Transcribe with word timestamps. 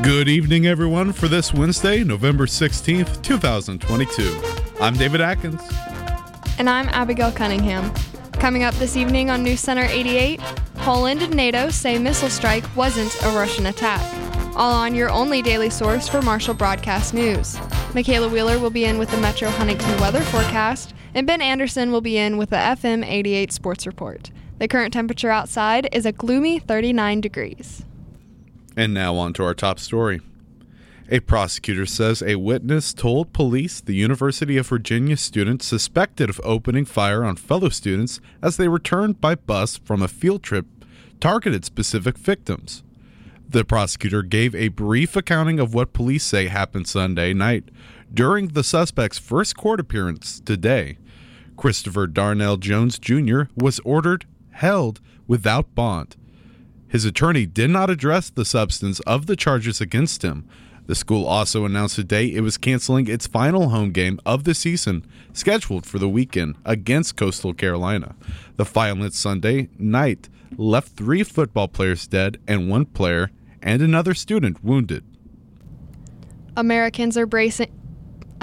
Good 0.00 0.28
evening, 0.28 0.66
everyone, 0.66 1.12
for 1.12 1.28
this 1.28 1.54
Wednesday, 1.54 2.02
November 2.02 2.46
16th, 2.46 3.22
2022. 3.22 4.42
I'm 4.80 4.94
David 4.94 5.20
Atkins. 5.20 5.60
And 6.58 6.68
I'm 6.68 6.88
Abigail 6.88 7.30
Cunningham. 7.30 7.92
Coming 8.32 8.64
up 8.64 8.74
this 8.76 8.96
evening 8.96 9.30
on 9.30 9.44
News 9.44 9.60
Center 9.60 9.84
88, 9.84 10.40
Poland 10.76 11.22
and 11.22 11.36
NATO 11.36 11.68
say 11.68 11.98
missile 11.98 12.30
strike 12.30 12.64
wasn't 12.74 13.14
a 13.22 13.28
Russian 13.36 13.66
attack. 13.66 14.02
All 14.56 14.72
on 14.72 14.94
your 14.96 15.08
only 15.08 15.40
daily 15.40 15.70
source 15.70 16.08
for 16.08 16.20
Marshall 16.20 16.54
Broadcast 16.54 17.14
News. 17.14 17.56
Michaela 17.94 18.28
Wheeler 18.28 18.58
will 18.58 18.70
be 18.70 18.86
in 18.86 18.98
with 18.98 19.10
the 19.10 19.18
Metro 19.18 19.50
Huntington 19.50 20.00
weather 20.00 20.22
forecast, 20.22 20.94
and 21.14 21.28
Ben 21.28 21.42
Anderson 21.42 21.92
will 21.92 22.00
be 22.00 22.16
in 22.16 22.38
with 22.38 22.50
the 22.50 22.56
FM 22.56 23.06
88 23.06 23.52
sports 23.52 23.86
report. 23.86 24.32
The 24.58 24.66
current 24.66 24.92
temperature 24.92 25.30
outside 25.30 25.88
is 25.92 26.06
a 26.06 26.12
gloomy 26.12 26.58
39 26.58 27.20
degrees. 27.20 27.84
And 28.76 28.94
now 28.94 29.16
on 29.16 29.32
to 29.34 29.44
our 29.44 29.54
top 29.54 29.78
story. 29.78 30.20
A 31.10 31.20
prosecutor 31.20 31.84
says 31.84 32.22
a 32.22 32.36
witness 32.36 32.94
told 32.94 33.32
police 33.32 33.80
the 33.80 33.94
University 33.94 34.56
of 34.56 34.68
Virginia 34.68 35.16
student 35.16 35.62
suspected 35.62 36.30
of 36.30 36.40
opening 36.42 36.84
fire 36.86 37.22
on 37.22 37.36
fellow 37.36 37.68
students 37.68 38.20
as 38.40 38.56
they 38.56 38.68
returned 38.68 39.20
by 39.20 39.34
bus 39.34 39.76
from 39.76 40.00
a 40.00 40.08
field 40.08 40.42
trip 40.42 40.64
targeted 41.20 41.64
specific 41.64 42.16
victims. 42.16 42.82
The 43.48 43.64
prosecutor 43.64 44.22
gave 44.22 44.54
a 44.54 44.68
brief 44.68 45.14
accounting 45.14 45.60
of 45.60 45.74
what 45.74 45.92
police 45.92 46.24
say 46.24 46.46
happened 46.46 46.88
Sunday 46.88 47.34
night 47.34 47.68
during 48.12 48.48
the 48.48 48.64
suspect's 48.64 49.18
first 49.18 49.56
court 49.56 49.80
appearance 49.80 50.40
today. 50.40 50.96
Christopher 51.56 52.06
Darnell 52.06 52.56
Jones 52.56 52.98
Jr. 52.98 53.42
was 53.54 53.80
ordered 53.84 54.24
held 54.52 55.00
without 55.26 55.74
bond. 55.74 56.16
His 56.92 57.06
attorney 57.06 57.46
did 57.46 57.70
not 57.70 57.88
address 57.88 58.28
the 58.28 58.44
substance 58.44 59.00
of 59.00 59.24
the 59.24 59.34
charges 59.34 59.80
against 59.80 60.20
him. 60.20 60.46
The 60.84 60.94
school 60.94 61.24
also 61.24 61.64
announced 61.64 61.96
today 61.96 62.26
it 62.26 62.42
was 62.42 62.58
canceling 62.58 63.08
its 63.08 63.26
final 63.26 63.70
home 63.70 63.92
game 63.92 64.20
of 64.26 64.44
the 64.44 64.54
season, 64.54 65.06
scheduled 65.32 65.86
for 65.86 65.98
the 65.98 66.08
weekend 66.08 66.56
against 66.66 67.16
Coastal 67.16 67.54
Carolina. 67.54 68.14
The 68.56 68.64
violent 68.64 69.14
Sunday 69.14 69.70
night 69.78 70.28
left 70.58 70.94
three 70.94 71.22
football 71.22 71.66
players 71.66 72.06
dead 72.06 72.38
and 72.46 72.68
one 72.68 72.84
player 72.84 73.30
and 73.62 73.80
another 73.80 74.12
student 74.12 74.62
wounded. 74.62 75.02
Americans 76.58 77.16
are 77.16 77.24
bracing 77.24 77.72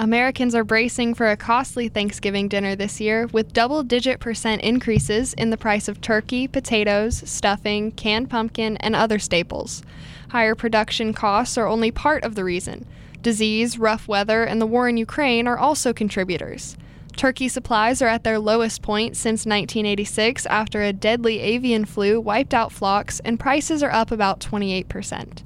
Americans 0.00 0.54
are 0.54 0.64
bracing 0.64 1.12
for 1.12 1.30
a 1.30 1.36
costly 1.36 1.86
Thanksgiving 1.86 2.48
dinner 2.48 2.74
this 2.74 3.02
year 3.02 3.26
with 3.34 3.52
double 3.52 3.82
digit 3.82 4.18
percent 4.18 4.62
increases 4.62 5.34
in 5.34 5.50
the 5.50 5.58
price 5.58 5.88
of 5.88 6.00
turkey, 6.00 6.48
potatoes, 6.48 7.22
stuffing, 7.28 7.92
canned 7.92 8.30
pumpkin, 8.30 8.78
and 8.78 8.96
other 8.96 9.18
staples. 9.18 9.82
Higher 10.30 10.54
production 10.54 11.12
costs 11.12 11.58
are 11.58 11.66
only 11.66 11.90
part 11.90 12.24
of 12.24 12.34
the 12.34 12.44
reason. 12.44 12.86
Disease, 13.20 13.78
rough 13.78 14.08
weather, 14.08 14.42
and 14.42 14.58
the 14.58 14.66
war 14.66 14.88
in 14.88 14.96
Ukraine 14.96 15.46
are 15.46 15.58
also 15.58 15.92
contributors. 15.92 16.78
Turkey 17.14 17.48
supplies 17.48 18.00
are 18.00 18.08
at 18.08 18.24
their 18.24 18.38
lowest 18.38 18.80
point 18.80 19.18
since 19.18 19.44
1986 19.44 20.46
after 20.46 20.80
a 20.80 20.94
deadly 20.94 21.40
avian 21.40 21.84
flu 21.84 22.18
wiped 22.18 22.54
out 22.54 22.72
flocks, 22.72 23.20
and 23.20 23.38
prices 23.38 23.82
are 23.82 23.92
up 23.92 24.10
about 24.10 24.40
28%. 24.40 25.42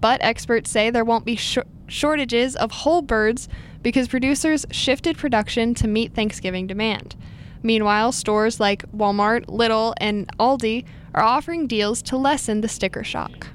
But 0.00 0.22
experts 0.22 0.70
say 0.70 0.90
there 0.90 1.04
won't 1.04 1.24
be 1.24 1.34
sh- 1.34 1.58
shortages 1.88 2.54
of 2.54 2.70
whole 2.70 3.02
birds 3.02 3.48
because 3.86 4.08
producers 4.08 4.66
shifted 4.72 5.16
production 5.16 5.72
to 5.72 5.86
meet 5.86 6.12
Thanksgiving 6.12 6.66
demand. 6.66 7.14
Meanwhile, 7.62 8.10
stores 8.10 8.58
like 8.58 8.82
Walmart, 8.90 9.46
Lidl, 9.46 9.94
and 9.98 10.26
Aldi 10.38 10.84
are 11.14 11.22
offering 11.22 11.68
deals 11.68 12.02
to 12.02 12.16
lessen 12.16 12.62
the 12.62 12.68
sticker 12.68 13.04
shock. 13.04 13.46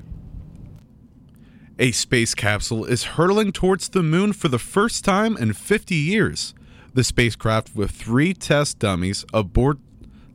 A 1.78 1.92
space 1.92 2.34
capsule 2.34 2.86
is 2.86 3.03
hurtling 3.03 3.52
towards 3.52 3.90
the 3.90 4.02
moon 4.02 4.31
for 4.31 4.47
the 4.47 4.58
first 4.58 5.03
time 5.03 5.36
in 5.36 5.52
50 5.52 5.96
years. 5.96 6.53
The 6.94 7.03
spacecraft, 7.03 7.75
with 7.75 7.92
three 7.92 8.34
test 8.34 8.80
dummies 8.80 9.25
aboard, 9.34 9.80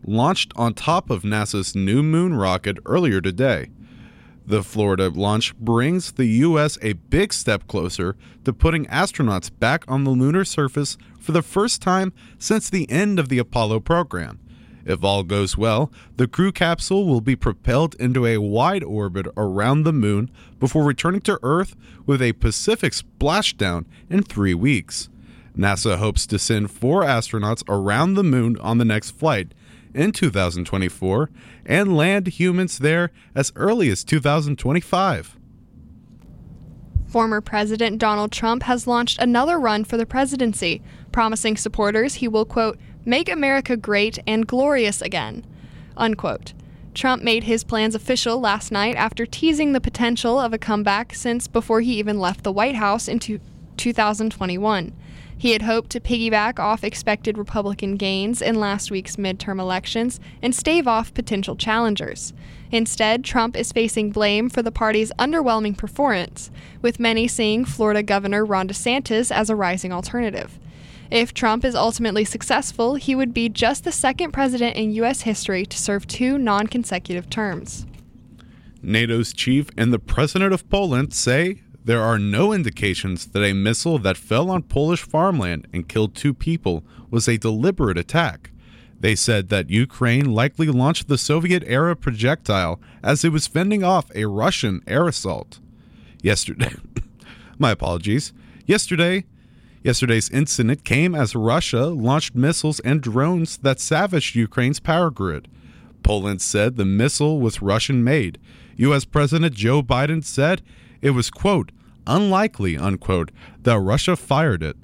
launched 0.05 0.53
on 0.57 0.75
top 0.75 1.09
of 1.09 1.23
NASA's 1.23 1.75
new 1.75 2.03
moon 2.03 2.35
rocket 2.35 2.77
earlier 2.85 3.23
today. 3.23 3.71
The 4.49 4.63
Florida 4.63 5.09
launch 5.09 5.57
brings 5.57 6.13
the 6.13 6.27
U.S. 6.27 6.79
a 6.81 6.93
big 6.93 7.33
step 7.33 7.67
closer 7.67 8.15
to 8.45 8.53
putting 8.53 8.87
astronauts 8.87 9.51
back 9.51 9.85
on 9.89 10.05
the 10.05 10.11
lunar 10.11 10.45
surface 10.45 10.97
for 11.19 11.33
the 11.33 11.43
first 11.43 11.83
time 11.83 12.13
since 12.39 12.71
the 12.71 12.89
end 12.89 13.19
of 13.19 13.29
the 13.29 13.39
Apollo 13.39 13.81
program. 13.81 14.39
If 14.85 15.03
all 15.03 15.25
goes 15.25 15.59
well, 15.59 15.91
the 16.17 16.29
crew 16.29 16.53
capsule 16.53 17.09
will 17.09 17.21
be 17.21 17.35
propelled 17.35 17.97
into 17.97 18.25
a 18.25 18.39
wide 18.39 18.85
orbit 18.85 19.27
around 19.37 19.83
the 19.83 19.93
moon 19.93 20.31
before 20.61 20.85
returning 20.85 21.23
to 21.23 21.41
Earth 21.43 21.75
with 22.07 22.23
a 22.23 22.35
Pacific 22.35 22.93
splashdown 22.93 23.85
in 24.09 24.23
three 24.23 24.55
weeks. 24.55 25.09
NASA 25.59 25.99
hopes 25.99 26.25
to 26.29 26.39
send 26.39 26.71
four 26.71 27.03
astronauts 27.03 27.65
around 27.69 28.15
the 28.15 28.23
moon 28.23 28.57
on 28.61 28.79
the 28.79 28.85
next 28.85 29.11
flight 29.11 29.53
in 29.95 30.13
2024 30.13 31.31
and 31.65 31.97
land 31.97 32.27
humans 32.27 32.79
there 32.79 33.11
as 33.35 33.53
early 33.57 33.91
as 33.91 34.05
2025. 34.05 35.37
Former 37.07 37.41
President 37.41 37.99
Donald 37.99 38.33
Trump 38.33 38.65
has 38.65 38.87
launched 38.87 39.19
another 39.19 39.59
run 39.59 39.85
for 39.85 39.97
the 39.97 40.07
presidency, 40.07 40.83
promising 41.13 41.57
supporters 41.57 42.15
he 42.15 42.29
will, 42.29 42.45
quote, 42.45 42.79
make 43.05 43.29
America 43.31 43.77
great 43.77 44.19
and 44.27 44.47
glorious 44.47 45.01
again, 45.01 45.47
unquote. 45.97 46.53
Trump 46.95 47.23
made 47.23 47.45
his 47.45 47.63
plans 47.63 47.95
official 47.95 48.41
last 48.41 48.73
night 48.73 48.97
after 48.97 49.27
teasing 49.27 49.73
the 49.73 49.81
potential 49.81 50.39
of 50.41 50.53
a 50.53 50.59
comeback 50.59 51.15
since 51.15 51.47
before 51.47 51.81
he 51.81 51.99
even 51.99 52.19
left 52.19 52.43
the 52.43 52.53
White 52.53 52.75
House 52.75 53.07
in 53.07 53.19
2021. 53.19 54.93
He 55.39 55.53
had 55.53 55.63
hoped 55.63 55.91
to 55.91 56.01
piggyback 56.01 56.59
off 56.59 56.83
expected 56.83 57.37
Republican 57.37 57.97
gains 57.97 58.41
in 58.41 58.59
last 58.59 58.91
week's 58.91 59.17
midterm 59.17 59.61
elections 59.61 60.19
and 60.41 60.55
stave 60.55 60.89
off 60.89 61.13
potential 61.13 61.57
challengers. 61.57 62.33
Instead, 62.73 63.23
Trump 63.23 63.57
is 63.57 63.71
facing 63.71 64.11
blame 64.11 64.49
for 64.49 64.63
the 64.63 64.73
party's 64.73 65.13
underwhelming 65.19 65.77
performance, 65.77 66.51
with 66.81 66.99
many 66.99 67.29
seeing 67.29 67.65
Florida 67.65 68.03
Governor 68.03 68.45
Ron 68.45 68.69
DeSantis 68.69 69.31
as 69.31 69.51
a 69.51 69.57
rising 69.57 69.93
alternative. 69.93 70.59
If 71.11 71.35
Trump 71.35 71.65
is 71.65 71.75
ultimately 71.75 72.25
successful, 72.25 72.97
he 72.97 73.15
would 73.15 73.33
be 73.33 73.49
just 73.49 73.85
the 73.85 73.93
second 73.93 74.33
president 74.33 74.75
in 74.75 74.93
U.S. 74.93 75.21
history 75.21 75.65
to 75.67 75.79
serve 75.79 76.07
two 76.07 76.39
non 76.39 76.67
consecutive 76.67 77.31
terms. 77.31 77.87
NATO's 78.83 79.33
chief 79.33 79.69
and 79.77 79.93
the 79.93 79.99
president 79.99 80.53
of 80.53 80.69
Poland 80.69 81.13
say 81.13 81.63
there 81.87 82.03
are 82.03 82.19
no 82.19 82.53
indications 82.53 83.27
that 83.27 83.45
a 83.45 83.53
missile 83.53 83.97
that 84.01 84.17
fell 84.17 84.51
on 84.51 84.61
Polish 84.61 85.03
farmland 85.03 85.69
and 85.73 85.89
killed 85.89 86.17
two 86.17 86.35
people 86.35 86.83
was 87.13 87.29
a 87.29 87.39
deliberate 87.39 87.97
attack. 87.97 88.51
They 88.99 89.15
said 89.15 89.51
that 89.51 89.71
Ukraine 89.71 90.35
likely 90.35 90.67
launched 90.67 91.07
the 91.07 91.17
Soviet 91.17 91.63
era 91.65 91.95
projectile 91.95 92.81
as 93.05 93.25
it 93.25 93.31
was 93.31 93.47
fending 93.47 93.85
off 93.85 94.11
a 94.17 94.25
Russian 94.25 94.83
air 94.89 95.07
assault. 95.07 95.61
Yesterday, 96.23 96.75
my 97.59 97.71
apologies. 97.71 98.33
Yesterday, 98.65 99.25
yesterday's 99.85 100.29
incident 100.31 100.85
came 100.85 101.15
as 101.15 101.37
Russia 101.37 101.87
launched 101.87 102.35
missiles 102.35 102.81
and 102.81 103.01
drones 103.01 103.59
that 103.59 103.79
savaged 103.79 104.35
Ukraine's 104.35 104.81
power 104.81 105.11
grid. 105.11 105.47
Poland 106.03 106.43
said 106.43 106.75
the 106.75 106.85
missile 106.85 107.39
was 107.39 107.63
Russian 107.63 108.03
made. 108.03 108.41
US 108.77 109.05
President 109.05 109.55
Joe 109.55 109.85
Biden 109.85 110.25
said 110.25 110.63
it 111.01 111.11
was, 111.11 111.31
quote, 111.31 111.71
unlikely, 112.07 112.77
unquote, 112.77 113.31
that 113.63 113.79
Russia 113.79 114.17
fired 114.17 114.63
it. 114.63 114.77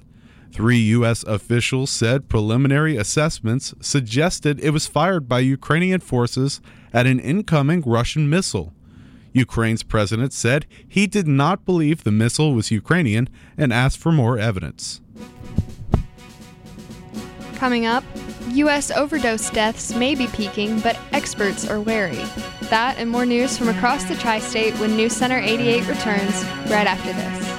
Three 0.51 0.77
U.S. 0.77 1.23
officials 1.23 1.89
said 1.89 2.29
preliminary 2.29 2.95
assessments 2.95 3.73
suggested 3.81 4.59
it 4.59 4.69
was 4.69 4.85
fired 4.85 5.27
by 5.27 5.39
Ukrainian 5.39 5.99
forces 5.99 6.61
at 6.93 7.07
an 7.07 7.19
incoming 7.19 7.81
Russian 7.81 8.29
missile. 8.29 8.71
Ukraine's 9.31 9.81
president 9.81 10.31
said 10.31 10.67
he 10.87 11.07
did 11.07 11.27
not 11.27 11.65
believe 11.65 12.03
the 12.03 12.11
missile 12.11 12.53
was 12.53 12.69
Ukrainian 12.69 13.29
and 13.57 13.73
asked 13.73 13.97
for 13.97 14.11
more 14.11 14.37
evidence. 14.37 15.01
Coming 17.55 17.87
up, 17.87 18.03
U.S. 18.49 18.91
overdose 18.91 19.49
deaths 19.49 19.95
may 19.95 20.13
be 20.13 20.27
peaking, 20.27 20.79
but 20.81 20.99
experts 21.11 21.67
are 21.67 21.79
wary 21.79 22.21
that 22.73 22.97
and 22.97 23.07
more 23.07 23.23
news 23.23 23.55
from 23.55 23.69
across 23.69 24.03
the 24.05 24.15
tri 24.15 24.39
state 24.39 24.73
when 24.79 24.95
News 24.95 25.13
Center 25.13 25.37
88 25.37 25.87
returns 25.87 26.43
right 26.71 26.87
after 26.87 27.13
this. 27.13 27.53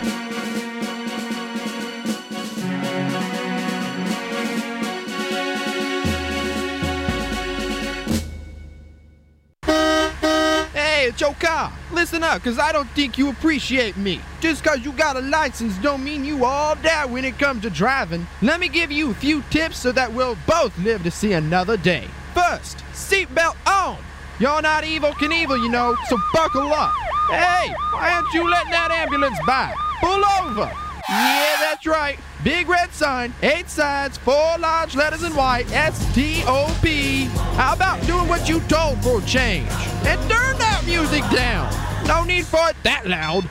it's 11.06 11.20
your 11.20 11.34
car. 11.34 11.70
Listen 11.92 12.24
up, 12.24 12.42
cause 12.42 12.58
I 12.58 12.72
don't 12.72 12.88
think 12.90 13.18
you 13.18 13.28
appreciate 13.28 13.96
me. 13.96 14.20
Just 14.40 14.64
cause 14.64 14.80
you 14.84 14.90
got 14.92 15.16
a 15.16 15.20
license 15.20 15.76
don't 15.78 16.02
mean 16.02 16.24
you 16.24 16.46
all 16.46 16.74
that 16.76 17.08
when 17.08 17.24
it 17.26 17.38
comes 17.38 17.62
to 17.62 17.70
driving. 17.70 18.26
Let 18.42 18.58
me 18.58 18.68
give 18.68 18.90
you 18.90 19.10
a 19.10 19.14
few 19.14 19.42
tips 19.50 19.78
so 19.78 19.92
that 19.92 20.12
we'll 20.12 20.38
both 20.46 20.76
live 20.78 21.04
to 21.04 21.10
see 21.10 21.34
another 21.34 21.76
day. 21.76 22.08
First, 22.34 22.78
seatbelt 22.94 23.54
on. 23.66 23.98
You're 24.40 24.62
not 24.62 24.82
Evel 24.82 25.12
Knievel, 25.12 25.62
you 25.62 25.68
know, 25.68 25.96
so 26.08 26.16
buckle 26.32 26.72
up. 26.72 26.92
Hey, 27.30 27.72
why 27.92 28.10
aren't 28.12 28.32
you 28.34 28.48
letting 28.50 28.72
that 28.72 28.90
ambulance 28.90 29.38
by? 29.46 29.72
Pull 30.00 30.24
over. 30.42 30.70
Yeah, 31.08 31.56
that's 31.60 31.86
right. 31.86 32.18
Big 32.42 32.68
red 32.68 32.92
sign, 32.92 33.32
eight 33.42 33.70
sides, 33.70 34.18
four 34.18 34.58
large 34.58 34.96
letters 34.96 35.22
in 35.22 35.34
white, 35.36 35.70
S-T-O-P. 35.72 37.24
How 37.54 37.74
about 37.74 38.04
doing 38.06 38.26
what 38.26 38.48
you 38.48 38.58
told 38.62 39.02
for 39.04 39.20
a 39.20 39.24
change? 39.24 39.70
And 40.04 40.20
turn 40.28 40.58
that 40.58 40.82
music 40.84 41.22
down. 41.30 41.72
No 42.06 42.24
need 42.24 42.44
for 42.44 42.68
it 42.68 42.76
that 42.82 43.06
loud. 43.06 43.48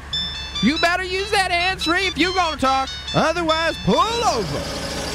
You 0.61 0.77
better 0.79 1.03
use 1.03 1.31
that 1.31 1.49
hands-free 1.49 2.07
if 2.07 2.17
you're 2.17 2.33
gonna 2.33 2.57
talk. 2.57 2.89
Otherwise, 3.15 3.77
pull 3.85 3.95
over. 3.97 4.59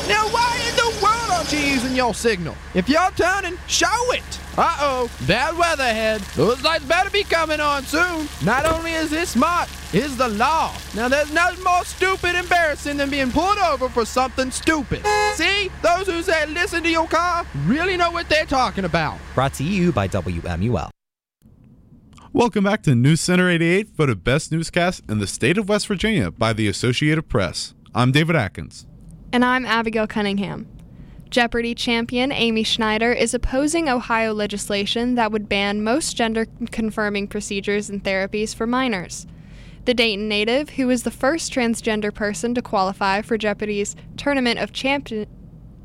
Now, 0.08 0.26
why 0.28 0.58
in 0.66 0.76
the 0.76 0.98
world 1.02 1.30
aren't 1.30 1.52
you 1.52 1.58
using 1.58 1.94
your 1.94 2.14
signal? 2.14 2.56
If 2.74 2.88
you're 2.88 3.10
turning, 3.16 3.58
show 3.66 4.12
it. 4.12 4.40
Uh-oh, 4.58 5.08
bad 5.28 5.56
weather 5.56 5.84
ahead. 5.84 6.20
Those 6.34 6.60
lights 6.64 6.84
better 6.84 7.10
be 7.10 7.22
coming 7.22 7.60
on 7.60 7.84
soon. 7.84 8.28
Not 8.44 8.66
only 8.66 8.92
is 8.92 9.08
this 9.08 9.30
smart, 9.30 9.68
it's 9.92 10.16
the 10.16 10.26
law. 10.26 10.74
Now, 10.96 11.06
there's 11.06 11.32
nothing 11.32 11.62
more 11.62 11.84
stupid 11.84 12.30
and 12.30 12.38
embarrassing 12.38 12.96
than 12.96 13.08
being 13.08 13.30
pulled 13.30 13.58
over 13.58 13.88
for 13.88 14.04
something 14.04 14.50
stupid. 14.50 15.06
See? 15.34 15.70
Those 15.80 16.08
who 16.08 16.22
say 16.22 16.44
listen 16.46 16.82
to 16.82 16.90
your 16.90 17.06
car 17.06 17.46
really 17.66 17.96
know 17.96 18.10
what 18.10 18.28
they're 18.28 18.46
talking 18.46 18.84
about. 18.84 19.16
Brought 19.36 19.54
to 19.54 19.62
you 19.62 19.92
by 19.92 20.08
WMUL. 20.08 20.90
Welcome 22.32 22.64
back 22.64 22.82
to 22.82 22.96
News 22.96 23.20
Center 23.20 23.48
88 23.48 23.90
for 23.94 24.06
the 24.06 24.16
best 24.16 24.50
newscast 24.50 25.04
in 25.08 25.20
the 25.20 25.28
state 25.28 25.56
of 25.56 25.68
West 25.68 25.86
Virginia 25.86 26.32
by 26.32 26.52
the 26.52 26.66
Associated 26.66 27.28
Press. 27.28 27.74
I'm 27.94 28.10
David 28.10 28.34
Atkins. 28.34 28.86
And 29.32 29.44
I'm 29.44 29.64
Abigail 29.64 30.08
Cunningham. 30.08 30.66
Jeopardy 31.30 31.74
champion 31.74 32.32
Amy 32.32 32.62
Schneider 32.62 33.12
is 33.12 33.34
opposing 33.34 33.88
Ohio 33.88 34.32
legislation 34.32 35.14
that 35.16 35.30
would 35.30 35.48
ban 35.48 35.84
most 35.84 36.16
gender 36.16 36.46
confirming 36.70 37.28
procedures 37.28 37.90
and 37.90 38.02
therapies 38.02 38.54
for 38.54 38.66
minors. 38.66 39.26
The 39.84 39.92
Dayton 39.94 40.28
native, 40.28 40.70
who 40.70 40.86
was 40.86 41.02
the 41.02 41.10
first 41.10 41.52
transgender 41.52 42.12
person 42.12 42.54
to 42.54 42.62
qualify 42.62 43.20
for 43.22 43.36
Jeopardy's 43.36 43.94
Tournament 44.16 44.58
of, 44.58 44.72
Champi- 44.72 45.26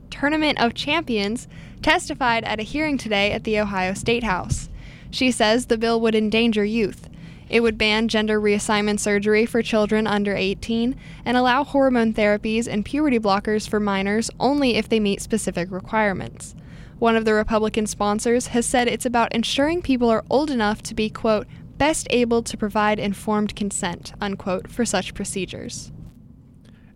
Tournament 0.09 0.59
of 0.59 0.73
Champions, 0.73 1.47
testified 1.81 2.45
at 2.45 2.59
a 2.59 2.63
hearing 2.63 2.97
today 2.97 3.31
at 3.31 3.43
the 3.43 3.59
Ohio 3.59 3.93
State 3.93 4.23
House. 4.23 4.69
She 5.11 5.29
says 5.29 5.65
the 5.65 5.77
bill 5.77 5.99
would 6.01 6.15
endanger 6.15 6.63
youth. 6.63 7.09
It 7.49 7.61
would 7.61 7.77
ban 7.77 8.07
gender 8.07 8.39
reassignment 8.39 8.99
surgery 8.99 9.45
for 9.45 9.61
children 9.61 10.07
under 10.07 10.35
18 10.35 10.95
and 11.25 11.37
allow 11.37 11.63
hormone 11.63 12.13
therapies 12.13 12.67
and 12.67 12.85
puberty 12.85 13.19
blockers 13.19 13.67
for 13.67 13.79
minors 13.79 14.29
only 14.39 14.75
if 14.75 14.89
they 14.89 14.99
meet 14.99 15.21
specific 15.21 15.71
requirements. 15.71 16.55
One 16.99 17.15
of 17.15 17.25
the 17.25 17.33
Republican 17.33 17.85
sponsors 17.85 18.47
has 18.47 18.65
said 18.65 18.87
it's 18.87 19.05
about 19.05 19.33
ensuring 19.33 19.81
people 19.81 20.09
are 20.09 20.23
old 20.29 20.49
enough 20.49 20.81
to 20.83 20.95
be, 20.95 21.09
quote, 21.09 21.47
best 21.77 22.07
able 22.11 22.43
to 22.43 22.57
provide 22.57 22.99
informed 22.99 23.55
consent, 23.55 24.13
unquote, 24.21 24.69
for 24.69 24.85
such 24.85 25.13
procedures. 25.13 25.91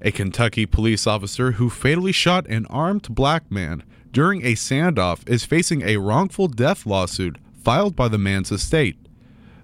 A 0.01 0.11
Kentucky 0.11 0.65
police 0.65 1.07
officer 1.07 1.53
who 1.53 1.69
fatally 1.69 2.11
shot 2.11 2.47
an 2.47 2.67
armed 2.67 3.13
black 3.13 3.51
man 3.51 3.83
during 4.11 4.45
a 4.45 4.53
standoff 4.53 5.27
is 5.27 5.43
facing 5.43 5.81
a 5.81 5.97
wrongful 5.97 6.47
death 6.47 6.85
lawsuit 6.85 7.37
filed 7.63 7.95
by 7.95 8.07
the 8.07 8.17
man's 8.17 8.51
estate. 8.51 8.97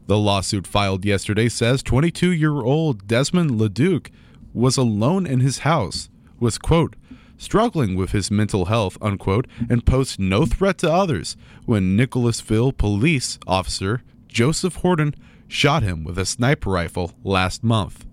The 0.06 0.18
lawsuit 0.18 0.68
filed 0.68 1.06
yesterday 1.06 1.48
says 1.50 1.82
22 1.82 2.32
year 2.32 2.62
old 2.62 3.08
Desmond 3.08 3.52
LeDuc 3.52 4.10
was 4.54 4.78
alone 4.78 5.26
in 5.26 5.40
his 5.40 5.60
house, 5.60 6.10
was, 6.40 6.58
quote, 6.58 6.96
struggling 7.38 7.96
with 7.96 8.12
his 8.12 8.30
mental 8.30 8.66
health, 8.66 8.98
unquote, 9.02 9.48
and 9.70 9.86
posed 9.86 10.20
no 10.20 10.46
threat 10.46 10.78
to 10.80 10.92
others 10.92 11.38
when 11.66 11.96
Nicholasville 11.96 12.74
police 12.74 13.40
officer 13.48 14.04
Joseph 14.28 14.78
Horton 14.78 15.16
shot 15.48 15.84
him 15.84 16.04
with 16.04 16.18
a 16.18 16.26
sniper 16.26 16.70
rifle 16.70 17.14
last 17.24 17.64
month. 17.64 18.06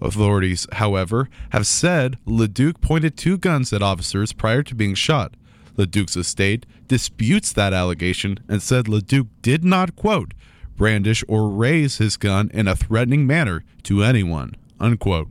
Authorities, 0.00 0.66
however, 0.72 1.28
have 1.50 1.66
said 1.66 2.18
LeDuc 2.26 2.80
pointed 2.80 3.16
two 3.16 3.38
guns 3.38 3.72
at 3.72 3.82
officers 3.82 4.32
prior 4.32 4.62
to 4.62 4.74
being 4.74 4.94
shot. 4.94 5.34
LeDuc's 5.76 6.16
estate 6.16 6.66
disputes 6.88 7.52
that 7.52 7.72
allegation 7.72 8.38
and 8.48 8.62
said 8.62 8.86
LeDuc 8.86 9.28
did 9.42 9.64
not, 9.64 9.96
quote, 9.96 10.32
brandish 10.76 11.24
or 11.28 11.48
raise 11.48 11.98
his 11.98 12.16
gun 12.16 12.50
in 12.52 12.68
a 12.68 12.76
threatening 12.76 13.26
manner 13.26 13.64
to 13.84 14.02
anyone, 14.02 14.54
unquote. 14.80 15.28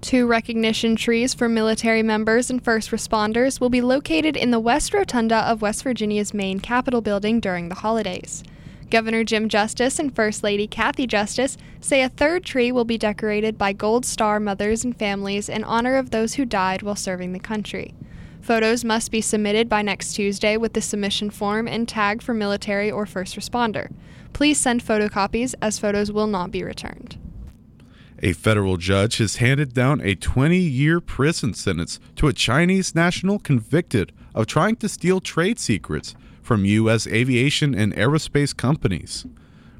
Two 0.00 0.26
recognition 0.26 0.94
trees 0.94 1.34
for 1.34 1.48
military 1.48 2.02
members 2.02 2.50
and 2.50 2.62
first 2.62 2.90
responders 2.90 3.60
will 3.60 3.70
be 3.70 3.80
located 3.80 4.36
in 4.36 4.50
the 4.50 4.60
West 4.60 4.94
Rotunda 4.94 5.38
of 5.38 5.62
West 5.62 5.82
Virginia's 5.82 6.32
main 6.32 6.60
Capitol 6.60 7.00
building 7.00 7.40
during 7.40 7.68
the 7.68 7.76
holidays. 7.76 8.44
Governor 8.88 9.24
Jim 9.24 9.48
Justice 9.48 9.98
and 9.98 10.14
First 10.14 10.44
Lady 10.44 10.68
Kathy 10.68 11.08
Justice 11.08 11.56
say 11.80 12.02
a 12.02 12.08
third 12.08 12.44
tree 12.44 12.70
will 12.70 12.84
be 12.84 12.96
decorated 12.96 13.58
by 13.58 13.72
Gold 13.72 14.06
Star 14.06 14.38
mothers 14.38 14.84
and 14.84 14.96
families 14.96 15.48
in 15.48 15.64
honor 15.64 15.96
of 15.96 16.10
those 16.10 16.34
who 16.34 16.44
died 16.44 16.82
while 16.82 16.94
serving 16.94 17.32
the 17.32 17.40
country. 17.40 17.94
Photos 18.40 18.84
must 18.84 19.10
be 19.10 19.20
submitted 19.20 19.68
by 19.68 19.82
next 19.82 20.12
Tuesday 20.12 20.56
with 20.56 20.74
the 20.74 20.80
submission 20.80 21.30
form 21.30 21.66
and 21.66 21.88
tag 21.88 22.22
for 22.22 22.32
military 22.32 22.88
or 22.88 23.06
first 23.06 23.34
responder. 23.34 23.90
Please 24.36 24.60
send 24.60 24.84
photocopies 24.84 25.54
as 25.62 25.78
photos 25.78 26.12
will 26.12 26.26
not 26.26 26.50
be 26.50 26.62
returned. 26.62 27.16
A 28.22 28.34
federal 28.34 28.76
judge 28.76 29.16
has 29.16 29.36
handed 29.36 29.72
down 29.72 30.02
a 30.02 30.14
20 30.14 30.58
year 30.58 31.00
prison 31.00 31.54
sentence 31.54 31.98
to 32.16 32.28
a 32.28 32.34
Chinese 32.34 32.94
national 32.94 33.38
convicted 33.38 34.12
of 34.34 34.46
trying 34.46 34.76
to 34.76 34.90
steal 34.90 35.20
trade 35.20 35.58
secrets 35.58 36.14
from 36.42 36.66
U.S. 36.66 37.06
aviation 37.06 37.74
and 37.74 37.94
aerospace 37.94 38.54
companies. 38.54 39.24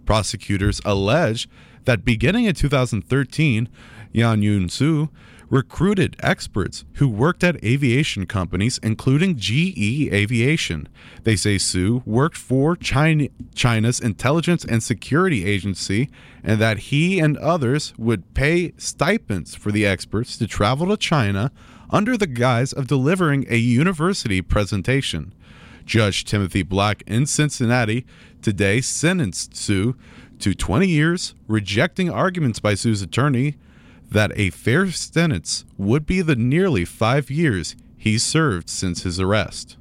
Prosecutors 0.07 0.81
allege 0.87 1.51
that 1.85 2.03
beginning 2.03 2.47
in 2.47 2.55
2013, 2.55 3.69
Yanjun 4.15 4.69
Xu 4.69 5.11
recruited 5.49 6.17
experts 6.21 6.85
who 6.95 7.09
worked 7.09 7.45
at 7.45 7.63
aviation 7.65 8.27
companies, 8.27 8.79
including 8.83 9.37
GE 9.37 10.13
Aviation. 10.13 10.89
They 11.23 11.37
say 11.37 11.59
Su 11.59 12.03
worked 12.05 12.37
for 12.37 12.77
China, 12.77 13.29
China's 13.55 14.01
Intelligence 14.01 14.65
and 14.65 14.83
Security 14.83 15.45
Agency 15.45 16.11
and 16.43 16.61
that 16.61 16.79
he 16.79 17.19
and 17.19 17.37
others 17.39 17.95
would 17.97 18.35
pay 18.35 18.73
stipends 18.77 19.55
for 19.55 19.73
the 19.73 19.87
experts 19.87 20.37
to 20.39 20.47
travel 20.47 20.89
to 20.89 20.97
China 20.97 21.51
under 21.91 22.17
the 22.17 22.27
guise 22.27 22.73
of 22.73 22.87
delivering 22.87 23.47
a 23.49 23.57
university 23.57 24.43
presentation. 24.43 25.33
Judge 25.85 26.25
Timothy 26.25 26.63
Black 26.63 27.03
in 27.07 27.27
Cincinnati 27.27 28.05
today 28.43 28.81
sentenced 28.81 29.57
Sue 29.57 29.97
to 30.41 30.53
20 30.53 30.87
years, 30.87 31.35
rejecting 31.47 32.11
arguments 32.11 32.59
by 32.59 32.75
Sue's 32.75 33.03
attorney 33.03 33.57
that 34.11 34.33
a 34.37 34.51
fair 34.51 34.91
sentence 34.91 35.65
would 35.77 36.07
be 36.07 36.23
the 36.23 36.37
nearly 36.37 36.85
five 36.85 37.31
years 37.31 37.77
he 37.97 38.19
served 38.19 38.69
since 38.69 39.03
his 39.03 39.19
arrest. 39.21 39.77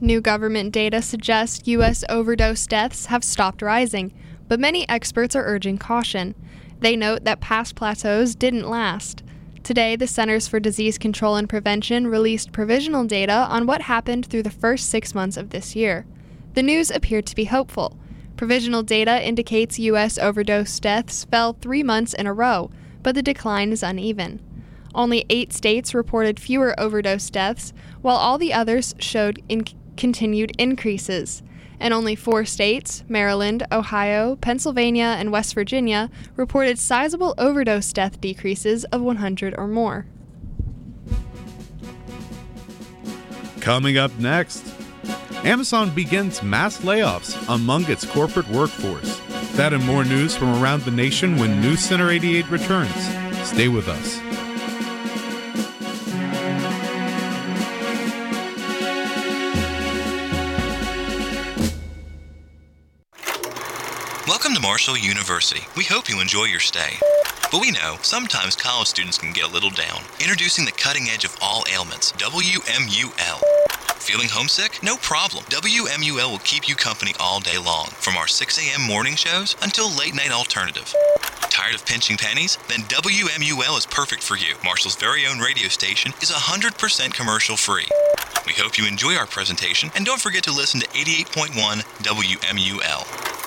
New 0.00 0.20
government 0.20 0.72
data 0.72 1.02
suggests 1.02 1.68
U.S. 1.68 2.04
overdose 2.08 2.66
deaths 2.66 3.06
have 3.06 3.22
stopped 3.22 3.60
rising, 3.60 4.12
but 4.48 4.58
many 4.58 4.88
experts 4.88 5.36
are 5.36 5.44
urging 5.44 5.76
caution. 5.76 6.34
They 6.78 6.96
note 6.96 7.24
that 7.24 7.40
past 7.40 7.74
plateaus 7.74 8.34
didn't 8.34 8.70
last. 8.70 9.22
Today, 9.62 9.96
the 9.96 10.06
Centers 10.06 10.48
for 10.48 10.58
Disease 10.58 10.96
Control 10.96 11.36
and 11.36 11.48
Prevention 11.48 12.06
released 12.06 12.50
provisional 12.50 13.04
data 13.04 13.46
on 13.50 13.66
what 13.66 13.82
happened 13.82 14.24
through 14.24 14.42
the 14.42 14.50
first 14.50 14.88
six 14.88 15.14
months 15.14 15.36
of 15.36 15.50
this 15.50 15.76
year. 15.76 16.06
The 16.54 16.62
news 16.62 16.90
appeared 16.90 17.26
to 17.26 17.36
be 17.36 17.44
hopeful. 17.44 17.98
Provisional 18.36 18.82
data 18.82 19.22
indicates 19.22 19.78
U.S. 19.78 20.16
overdose 20.16 20.80
deaths 20.80 21.24
fell 21.24 21.52
three 21.52 21.82
months 21.82 22.14
in 22.14 22.26
a 22.26 22.32
row, 22.32 22.70
but 23.02 23.14
the 23.14 23.22
decline 23.22 23.72
is 23.72 23.82
uneven. 23.82 24.40
Only 24.94 25.24
eight 25.30 25.52
states 25.52 25.94
reported 25.94 26.40
fewer 26.40 26.78
overdose 26.78 27.30
deaths, 27.30 27.72
while 28.02 28.16
all 28.16 28.38
the 28.38 28.52
others 28.52 28.94
showed 28.98 29.42
in- 29.48 29.64
continued 29.96 30.52
increases. 30.58 31.42
And 31.78 31.94
only 31.94 32.14
four 32.14 32.44
states, 32.44 33.04
Maryland, 33.08 33.66
Ohio, 33.72 34.36
Pennsylvania, 34.36 35.16
and 35.18 35.32
West 35.32 35.54
Virginia, 35.54 36.10
reported 36.36 36.78
sizable 36.78 37.34
overdose 37.38 37.92
death 37.92 38.20
decreases 38.20 38.84
of 38.86 39.00
100 39.00 39.54
or 39.56 39.66
more. 39.66 40.06
Coming 43.60 43.96
up 43.96 44.16
next, 44.18 44.66
Amazon 45.44 45.94
begins 45.94 46.42
mass 46.42 46.78
layoffs 46.78 47.36
among 47.48 47.84
its 47.90 48.04
corporate 48.04 48.48
workforce. 48.48 49.20
That 49.56 49.72
and 49.72 49.84
more 49.84 50.04
news 50.04 50.36
from 50.36 50.62
around 50.62 50.82
the 50.82 50.90
nation 50.90 51.36
when 51.36 51.60
News 51.60 51.80
Center 51.80 52.10
88 52.10 52.48
returns. 52.50 53.46
Stay 53.46 53.68
with 53.68 53.88
us. 53.88 54.29
Marshall 64.80 64.96
University. 64.96 65.60
We 65.76 65.84
hope 65.84 66.08
you 66.08 66.22
enjoy 66.22 66.44
your 66.44 66.58
stay. 66.58 66.96
But 67.52 67.60
we 67.60 67.70
know 67.70 67.98
sometimes 68.00 68.56
college 68.56 68.88
students 68.88 69.18
can 69.18 69.34
get 69.34 69.44
a 69.44 69.52
little 69.52 69.68
down. 69.68 70.00
Introducing 70.20 70.64
the 70.64 70.72
cutting 70.72 71.10
edge 71.10 71.22
of 71.22 71.36
all 71.42 71.64
ailments, 71.70 72.12
WMUL. 72.12 73.42
Feeling 73.96 74.28
homesick? 74.30 74.82
No 74.82 74.96
problem. 74.96 75.44
WMUL 75.50 76.30
will 76.30 76.38
keep 76.38 76.66
you 76.66 76.76
company 76.76 77.12
all 77.20 77.40
day 77.40 77.58
long, 77.58 77.88
from 77.88 78.16
our 78.16 78.26
6 78.26 78.58
a.m. 78.58 78.80
morning 78.80 79.16
shows 79.16 79.54
until 79.60 79.94
late 79.94 80.14
night 80.14 80.30
alternative. 80.30 80.94
Tired 81.50 81.74
of 81.74 81.84
pinching 81.84 82.16
pennies? 82.16 82.56
Then 82.66 82.80
WMUL 82.84 83.76
is 83.76 83.84
perfect 83.84 84.22
for 84.22 84.38
you. 84.38 84.54
Marshall's 84.64 84.96
very 84.96 85.26
own 85.26 85.40
radio 85.40 85.68
station 85.68 86.14
is 86.22 86.30
100% 86.30 87.12
commercial 87.12 87.58
free. 87.58 87.88
We 88.46 88.54
hope 88.54 88.78
you 88.78 88.86
enjoy 88.86 89.14
our 89.16 89.26
presentation 89.26 89.90
and 89.94 90.06
don't 90.06 90.22
forget 90.22 90.44
to 90.44 90.52
listen 90.52 90.80
to 90.80 90.86
88.1 90.86 91.52
WMUL. 92.02 93.39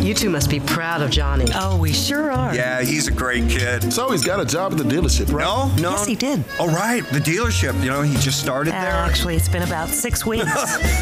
You 0.00 0.14
two 0.14 0.30
must 0.30 0.48
be 0.48 0.58
proud 0.60 1.02
of 1.02 1.10
Johnny. 1.10 1.44
Oh, 1.54 1.76
we 1.78 1.92
sure 1.92 2.30
are. 2.30 2.54
Yeah, 2.54 2.80
he's 2.82 3.08
a 3.08 3.12
great 3.12 3.48
kid. 3.50 3.92
So 3.92 4.10
he's 4.10 4.24
got 4.24 4.40
a 4.40 4.44
job 4.44 4.72
at 4.72 4.78
the 4.78 4.84
dealership, 4.84 5.30
right? 5.32 5.44
No, 5.44 5.74
no. 5.82 5.90
Yes, 5.90 6.06
he 6.06 6.14
did. 6.14 6.44
Oh, 6.58 6.68
right, 6.68 7.04
the 7.06 7.18
dealership. 7.18 7.78
You 7.82 7.90
know, 7.90 8.02
he 8.02 8.14
just 8.18 8.40
started 8.40 8.72
Uh, 8.74 8.80
there. 8.80 8.90
actually, 8.92 9.36
it's 9.36 9.48
been 9.48 9.62
about 9.62 9.88
six 9.88 10.24
weeks. 10.26 10.46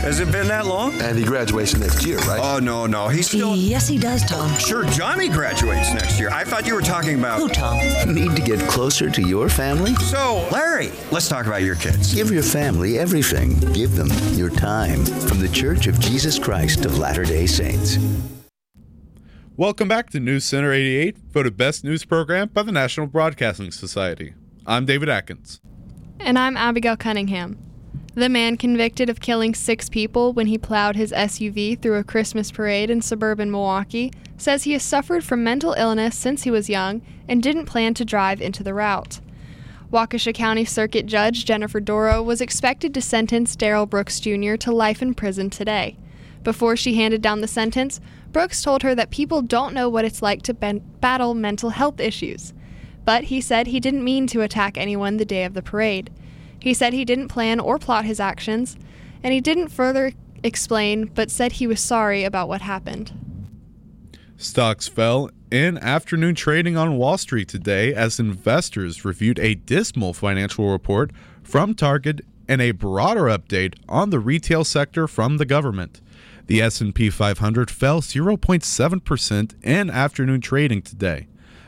Has 0.01 0.19
it 0.21 0.33
been 0.33 0.49
that 0.49 0.67
long? 0.67 0.93
And 1.01 1.17
he 1.19 1.25
graduates 1.25 1.77
next 1.77 2.05
year, 2.05 2.19
right? 2.21 2.41
Oh, 2.43 2.59
no, 2.59 2.87
no. 2.87 3.09
He's 3.09 3.29
still. 3.29 3.55
yes, 3.55 3.87
he 3.87 3.99
does, 3.99 4.25
Tom. 4.25 4.53
Sure, 4.59 4.85
Johnny 4.87 5.29
graduates 5.29 5.93
next 5.93 6.19
year. 6.19 6.31
I 6.31 6.43
thought 6.45 6.67
you 6.67 6.75
were 6.75 6.83
talking 6.83 7.19
about. 7.19 7.39
Who, 7.39 7.49
Tom? 7.49 7.77
Need 8.13 8.35
to 8.35 8.43
get 8.43 8.59
closer 8.69 9.09
to 9.11 9.23
your 9.23 9.49
family? 9.49 9.95
So, 9.97 10.49
Larry, 10.51 10.91
let's 11.13 11.29
talk 11.29 11.47
about 11.47 11.63
your 11.63 11.77
kids. 11.77 12.13
Give 12.15 12.31
your 12.31 12.43
family 12.43 12.99
everything. 12.99 13.59
Give 13.73 13.95
them 13.95 14.09
your 14.37 14.51
time. 14.51 15.05
From 15.05 15.39
the 15.39 15.49
Church 15.49 15.87
of 15.87 16.01
Jesus 16.01 16.39
Christ 16.39 16.85
of 16.87 16.99
Latter 16.99 17.25
day 17.25 17.47
Saints. 17.47 17.99
Welcome 19.59 19.89
back 19.89 20.11
to 20.11 20.21
News 20.21 20.45
Center 20.45 20.71
88, 20.71 21.17
voted 21.17 21.57
best 21.57 21.83
news 21.83 22.05
program 22.05 22.49
by 22.49 22.63
the 22.63 22.73
National 22.73 23.07
Broadcasting 23.07 23.71
Society. 23.71 24.35
I'm 24.67 24.85
David 24.85 25.09
Atkins. 25.09 25.63
And 26.21 26.39
I'm 26.39 26.59
Abigail 26.59 26.95
Cunningham. 26.95 27.57
The 28.13 28.29
man 28.29 28.59
convicted 28.59 29.09
of 29.09 29.21
killing 29.21 29.55
six 29.55 29.89
people 29.89 30.35
when 30.35 30.49
he 30.49 30.59
plowed 30.59 30.95
his 30.95 31.11
SUV 31.11 31.81
through 31.81 31.95
a 31.95 32.05
Christmas 32.05 32.53
parade 32.53 32.91
in 32.91 33.01
suburban 33.01 33.51
Milwaukee 33.51 34.13
says 34.37 34.65
he 34.65 34.75
has 34.75 34.83
suffered 34.83 35.25
from 35.25 35.43
mental 35.43 35.73
illness 35.73 36.19
since 36.19 36.43
he 36.43 36.51
was 36.51 36.69
young 36.69 37.01
and 37.27 37.43
didn't 37.43 37.65
plan 37.65 37.95
to 37.95 38.05
drive 38.05 38.43
into 38.43 38.63
the 38.63 38.75
route. 38.75 39.21
Waukesha 39.91 40.35
County 40.35 40.67
Circuit 40.67 41.07
Judge 41.07 41.47
Jennifer 41.47 41.81
Dorow 41.81 42.23
was 42.23 42.43
expected 42.43 42.93
to 42.93 43.01
sentence 43.01 43.57
Darrell 43.57 43.87
Brooks 43.87 44.21
Jr. 44.21 44.57
to 44.57 44.71
life 44.71 45.01
in 45.01 45.15
prison 45.15 45.49
today. 45.49 45.97
Before 46.47 46.77
she 46.77 46.95
handed 46.95 47.23
down 47.23 47.41
the 47.41 47.49
sentence, 47.49 48.01
Brooks 48.37 48.63
told 48.63 48.83
her 48.83 48.95
that 48.95 49.09
people 49.09 49.41
don't 49.41 49.73
know 49.73 49.89
what 49.89 50.05
it's 50.05 50.21
like 50.21 50.43
to 50.43 50.53
ben- 50.53 50.83
battle 51.01 51.33
mental 51.33 51.71
health 51.71 51.99
issues. 51.99 52.53
But 53.07 53.25
he 53.25 53.41
said 53.41 53.67
he 53.67 53.81
didn't 53.81 54.05
mean 54.05 54.27
to 54.27 54.43
attack 54.43 54.77
anyone 54.77 55.17
the 55.17 55.25
day 55.25 55.45
of 55.45 55.55
the 55.55 55.63
parade. 55.63 56.11
He 56.61 56.75
said 56.75 56.93
he 56.93 57.07
didn't 57.07 57.29
plan 57.29 57.59
or 57.59 57.79
plot 57.79 58.05
his 58.05 58.21
actions, 58.21 58.77
and 59.23 59.33
he 59.33 59.41
didn't 59.41 59.69
further 59.69 60.13
explain, 60.43 61.07
but 61.15 61.31
said 61.31 61.53
he 61.53 61.67
was 61.67 61.81
sorry 61.81 62.25
about 62.25 62.47
what 62.47 62.61
happened. 62.61 63.11
Stocks 64.37 64.87
fell 64.87 65.31
in 65.51 65.79
afternoon 65.79 66.35
trading 66.35 66.77
on 66.77 66.99
Wall 66.99 67.17
Street 67.17 67.49
today 67.49 67.95
as 67.95 68.21
investors 68.21 69.03
reviewed 69.03 69.39
a 69.39 69.55
dismal 69.55 70.13
financial 70.13 70.71
report 70.71 71.11
from 71.43 71.73
Target 71.73 72.21
and 72.47 72.61
a 72.61 72.73
broader 72.73 73.23
update 73.23 73.79
on 73.89 74.11
the 74.11 74.21
retail 74.21 74.63
sector 74.63 75.09
from 75.09 75.39
the 75.39 75.47
government. 75.47 76.03
The 76.47 76.63
S&P 76.63 77.11
500 77.11 77.71
fell 77.71 78.01
0.7% 78.01 79.65
in 79.65 79.91
afternoon 79.91 80.41
trading 80.41 80.83
today. 80.83 81.27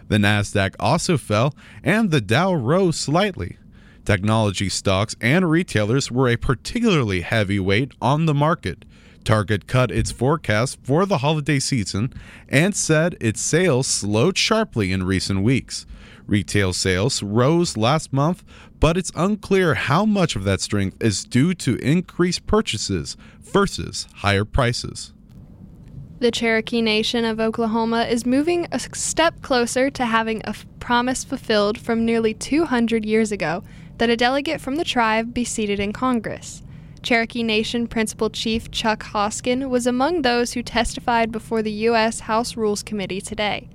The 0.08 0.16
Nasdaq 0.16 0.74
also 0.78 1.18
fell 1.18 1.54
and 1.82 2.10
the 2.10 2.20
Dow 2.20 2.54
rose 2.54 2.98
slightly. 2.98 3.58
Technology 4.04 4.68
stocks 4.68 5.14
and 5.20 5.50
retailers 5.50 6.10
were 6.10 6.28
a 6.28 6.36
particularly 6.36 7.20
heavy 7.20 7.60
weight 7.60 7.92
on 8.00 8.26
the 8.26 8.34
market. 8.34 8.84
Target 9.24 9.66
cut 9.66 9.90
its 9.90 10.10
forecast 10.10 10.78
for 10.82 11.04
the 11.04 11.18
holiday 11.18 11.58
season 11.58 12.14
and 12.48 12.74
said 12.74 13.16
its 13.20 13.42
sales 13.42 13.86
slowed 13.86 14.38
sharply 14.38 14.92
in 14.92 15.02
recent 15.04 15.42
weeks. 15.42 15.84
Retail 16.26 16.72
sales 16.72 17.22
rose 17.22 17.76
last 17.76 18.12
month, 18.12 18.42
but 18.80 18.96
it's 18.96 19.12
unclear 19.14 19.74
how 19.74 20.04
much 20.04 20.36
of 20.36 20.44
that 20.44 20.60
strength 20.60 20.96
is 21.02 21.24
due 21.24 21.54
to 21.54 21.76
increased 21.76 22.46
purchases 22.46 23.16
versus 23.40 24.06
higher 24.16 24.44
prices. 24.44 25.12
The 26.20 26.30
Cherokee 26.32 26.82
Nation 26.82 27.24
of 27.24 27.38
Oklahoma 27.38 28.04
is 28.04 28.26
moving 28.26 28.66
a 28.72 28.80
step 28.80 29.40
closer 29.40 29.88
to 29.90 30.04
having 30.04 30.40
a 30.40 30.48
f- 30.48 30.66
promise 30.80 31.22
fulfilled 31.22 31.78
from 31.78 32.04
nearly 32.04 32.34
200 32.34 33.04
years 33.04 33.30
ago 33.30 33.62
that 33.98 34.10
a 34.10 34.16
delegate 34.16 34.60
from 34.60 34.76
the 34.76 34.84
tribe 34.84 35.32
be 35.32 35.44
seated 35.44 35.78
in 35.78 35.92
Congress. 35.92 36.64
Cherokee 37.02 37.44
Nation 37.44 37.86
Principal 37.86 38.30
Chief 38.30 38.68
Chuck 38.72 39.04
Hoskin 39.04 39.68
was 39.70 39.86
among 39.86 40.22
those 40.22 40.52
who 40.52 40.62
testified 40.62 41.30
before 41.30 41.62
the 41.62 41.70
U.S. 41.70 42.20
House 42.20 42.56
Rules 42.56 42.82
Committee 42.82 43.20
today. 43.20 43.68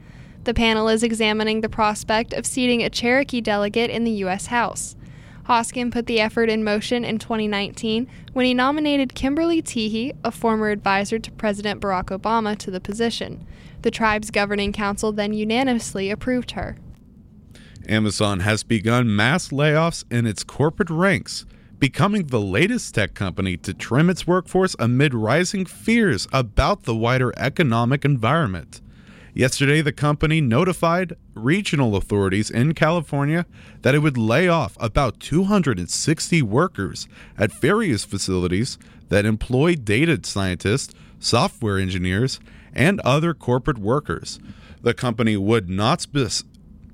The 0.43 0.53
panel 0.53 0.89
is 0.89 1.03
examining 1.03 1.61
the 1.61 1.69
prospect 1.69 2.33
of 2.33 2.45
seating 2.45 2.83
a 2.83 2.89
Cherokee 2.89 3.39
delegate 3.39 3.89
in 3.89 4.03
the 4.03 4.11
U.S. 4.11 4.47
House. 4.47 4.95
Hoskin 5.45 5.91
put 5.91 6.05
the 6.05 6.19
effort 6.19 6.49
in 6.49 6.63
motion 6.63 7.05
in 7.05 7.17
2019 7.17 8.07
when 8.33 8.45
he 8.45 8.53
nominated 8.53 9.15
Kimberly 9.15 9.61
Teehee, 9.61 10.15
a 10.23 10.31
former 10.31 10.69
advisor 10.69 11.17
to 11.17 11.31
President 11.31 11.79
Barack 11.79 12.17
Obama, 12.17 12.57
to 12.57 12.71
the 12.71 12.81
position. 12.81 13.45
The 13.83 13.91
tribe's 13.91 14.31
governing 14.31 14.73
council 14.73 15.11
then 15.11 15.33
unanimously 15.33 16.09
approved 16.09 16.51
her. 16.51 16.77
Amazon 17.87 18.41
has 18.41 18.63
begun 18.63 19.13
mass 19.13 19.49
layoffs 19.49 20.03
in 20.11 20.25
its 20.25 20.43
corporate 20.43 20.89
ranks, 20.89 21.45
becoming 21.79 22.27
the 22.27 22.39
latest 22.39 22.95
tech 22.95 23.13
company 23.13 23.57
to 23.57 23.73
trim 23.73 24.09
its 24.09 24.25
workforce 24.27 24.75
amid 24.79 25.13
rising 25.13 25.65
fears 25.65 26.27
about 26.31 26.83
the 26.83 26.95
wider 26.95 27.33
economic 27.37 28.05
environment. 28.05 28.81
Yesterday, 29.35 29.81
the 29.81 29.91
company 29.91 30.41
notified 30.41 31.15
regional 31.33 31.95
authorities 31.95 32.51
in 32.51 32.75
California 32.75 33.47
that 33.81 33.95
it 33.95 33.99
would 33.99 34.17
lay 34.17 34.47
off 34.47 34.77
about 34.79 35.19
260 35.19 36.41
workers 36.43 37.07
at 37.35 37.51
various 37.51 38.05
facilities 38.05 38.77
that 39.09 39.25
employ 39.25 39.73
data 39.73 40.19
scientists, 40.23 40.93
software 41.19 41.79
engineers, 41.79 42.39
and 42.73 42.99
other 42.99 43.33
corporate 43.33 43.79
workers. 43.79 44.39
The 44.83 44.93
company 44.93 45.35
would 45.35 45.67
not 45.67 46.05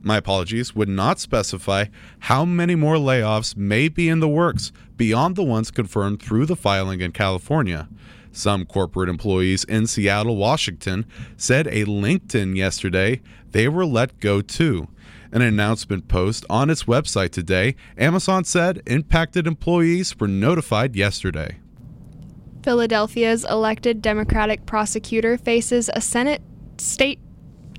my 0.01 0.17
apologies, 0.17 0.74
would 0.74 0.88
not 0.88 1.19
specify 1.19 1.86
how 2.19 2.46
many 2.46 2.74
more 2.74 2.96
layoffs 2.96 3.58
may 3.58 3.89
be 3.89 4.08
in 4.08 4.22
the 4.22 4.29
works 4.29 4.72
beyond 4.96 5.36
the 5.36 5.43
ones 5.43 5.72
confirmed 5.72 6.22
through 6.22 6.46
the 6.46 6.55
filing 6.55 7.01
in 7.01 7.12
California. 7.12 7.89
Some 8.31 8.65
corporate 8.65 9.09
employees 9.09 9.63
in 9.63 9.88
Seattle, 9.88 10.36
Washington 10.36 11.05
said 11.38 11.67
a 11.67 11.86
LinkedIn 11.86 12.55
yesterday 12.55 13.21
they 13.51 13.67
were 13.67 13.86
let 13.86 14.19
go 14.19 14.41
too. 14.41 14.88
An 15.31 15.41
announcement 15.41 16.07
post 16.07 16.45
on 16.50 16.69
its 16.69 16.83
website 16.83 17.31
today, 17.31 17.75
Amazon 17.98 18.43
said 18.43 18.81
impacted 18.86 19.48
employees 19.48 20.19
were 20.19 20.27
notified 20.27 20.95
yesterday. 20.95 21.57
Philadelphia's 22.63 23.45
elected 23.45 24.01
Democratic 24.01 24.65
prosecutor 24.65 25.38
faces 25.38 25.89
a 25.93 26.01
Senate 26.01 26.41
state 26.77 27.19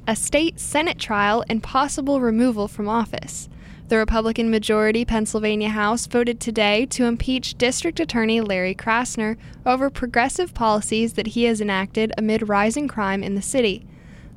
a 0.07 0.17
state 0.17 0.59
Senate 0.59 0.99
trial 0.99 1.45
and 1.49 1.63
possible 1.63 2.21
removal 2.21 2.67
from 2.67 2.89
office. 2.89 3.49
The 3.91 3.99
Republican 3.99 4.53
majority 4.53 5.05
Pennsylvania 5.05 5.71
House 5.71 6.07
voted 6.07 6.39
today 6.39 6.87
to 6.91 7.07
impeach 7.07 7.59
District 7.59 7.99
Attorney 7.99 8.41
Larry 8.41 8.73
Krasner 8.73 9.37
over 9.67 9.91
progressive 9.91 10.55
policies 10.55 11.15
that 11.15 11.27
he 11.27 11.43
has 11.47 11.61
enacted 11.61 12.13
amid 12.17 12.49
rising 12.49 12.87
crime 12.87 13.25
in 13.25 13.35
the 13.35 13.43
city. 13.43 13.85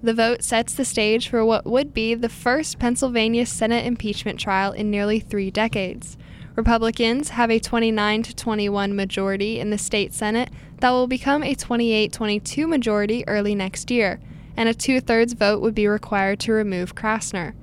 The 0.02 0.16
vote 0.16 0.42
sets 0.42 0.74
the 0.74 0.84
stage 0.84 1.30
for 1.30 1.46
what 1.46 1.68
would 1.68 1.94
be 1.94 2.16
the 2.16 2.30
first 2.30 2.80
Pennsylvania 2.80 3.46
Senate 3.46 3.86
impeachment 3.86 4.40
trial 4.40 4.72
in 4.72 4.90
nearly 4.90 5.20
three 5.20 5.52
decades. 5.52 6.18
Republicans 6.56 7.30
have 7.30 7.52
a 7.52 7.60
29 7.60 8.24
to 8.24 8.36
21 8.36 8.96
majority 8.96 9.60
in 9.60 9.70
the 9.70 9.78
state 9.78 10.16
Senate 10.16 10.50
that 10.80 10.90
will 10.90 11.06
become 11.06 11.44
a 11.44 11.54
28 11.54 12.12
22 12.12 12.66
majority 12.66 13.24
early 13.28 13.54
next 13.54 13.92
year, 13.92 14.20
and 14.58 14.68
a 14.68 14.74
two 14.74 15.00
thirds 15.00 15.34
vote 15.34 15.62
would 15.62 15.76
be 15.76 15.88
required 15.88 16.40
to 16.40 16.54
remove 16.54 16.96
Krasner. 16.96 17.54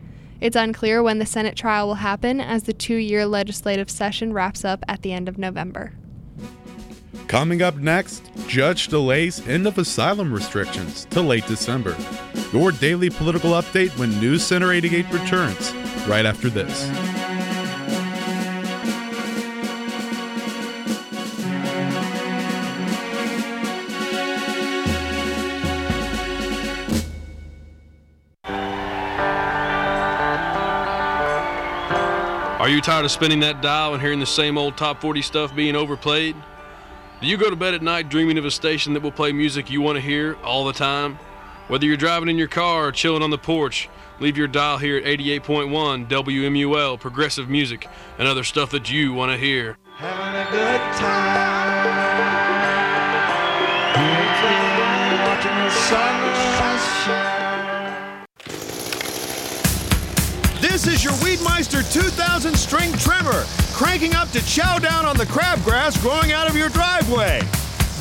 It's 0.40 0.56
unclear 0.56 1.02
when 1.02 1.18
the 1.18 1.26
Senate 1.26 1.54
trial 1.54 1.86
will 1.86 1.94
happen 1.96 2.40
as 2.40 2.62
the 2.62 2.72
two 2.72 2.96
year 2.96 3.26
legislative 3.26 3.90
session 3.90 4.32
wraps 4.32 4.64
up 4.64 4.84
at 4.88 5.02
the 5.02 5.12
end 5.12 5.28
of 5.28 5.36
November. 5.36 5.92
Coming 7.26 7.62
up 7.62 7.76
next, 7.76 8.28
judge 8.48 8.88
delays 8.88 9.46
end 9.46 9.66
of 9.66 9.78
asylum 9.78 10.32
restrictions 10.32 11.04
to 11.10 11.20
late 11.20 11.46
December. 11.46 11.96
Your 12.52 12.72
daily 12.72 13.10
political 13.10 13.50
update 13.52 13.96
when 13.98 14.18
News 14.18 14.42
Center 14.42 14.72
88 14.72 15.12
returns 15.12 15.72
right 16.08 16.26
after 16.26 16.48
this. 16.48 17.19
Are 32.60 32.68
you 32.68 32.82
tired 32.82 33.06
of 33.06 33.10
spinning 33.10 33.40
that 33.40 33.62
dial 33.62 33.94
and 33.94 34.02
hearing 34.02 34.20
the 34.20 34.26
same 34.26 34.58
old 34.58 34.76
top 34.76 35.00
40 35.00 35.22
stuff 35.22 35.56
being 35.56 35.74
overplayed? 35.74 36.36
Do 37.22 37.26
you 37.26 37.38
go 37.38 37.48
to 37.48 37.56
bed 37.56 37.72
at 37.72 37.80
night 37.80 38.10
dreaming 38.10 38.36
of 38.36 38.44
a 38.44 38.50
station 38.50 38.92
that 38.92 39.02
will 39.02 39.10
play 39.10 39.32
music 39.32 39.70
you 39.70 39.80
want 39.80 39.96
to 39.96 40.02
hear 40.02 40.36
all 40.44 40.66
the 40.66 40.74
time? 40.74 41.18
Whether 41.68 41.86
you're 41.86 41.96
driving 41.96 42.28
in 42.28 42.36
your 42.36 42.48
car 42.48 42.88
or 42.88 42.92
chilling 42.92 43.22
on 43.22 43.30
the 43.30 43.38
porch, 43.38 43.88
leave 44.18 44.36
your 44.36 44.46
dial 44.46 44.76
here 44.76 44.98
at 44.98 45.04
88.1 45.04 46.06
WMUL, 46.06 47.00
progressive 47.00 47.48
music, 47.48 47.88
and 48.18 48.28
other 48.28 48.44
stuff 48.44 48.72
that 48.72 48.92
you 48.92 49.14
want 49.14 49.32
to 49.32 49.38
hear. 49.38 49.78
Having 49.96 50.36
a 50.36 50.50
good 50.50 50.80
time. 50.98 51.40
Watching 55.24 55.56
the 55.56 55.70
sunrise. 55.70 57.19
This 60.80 60.94
is 60.94 61.04
your 61.04 61.12
Weedmeister 61.12 61.82
2000 61.92 62.56
string 62.56 62.90
trimmer, 62.94 63.44
cranking 63.74 64.14
up 64.14 64.30
to 64.30 64.42
chow 64.46 64.78
down 64.78 65.04
on 65.04 65.14
the 65.14 65.26
crabgrass 65.26 66.00
growing 66.00 66.32
out 66.32 66.48
of 66.48 66.56
your 66.56 66.70
driveway. 66.70 67.42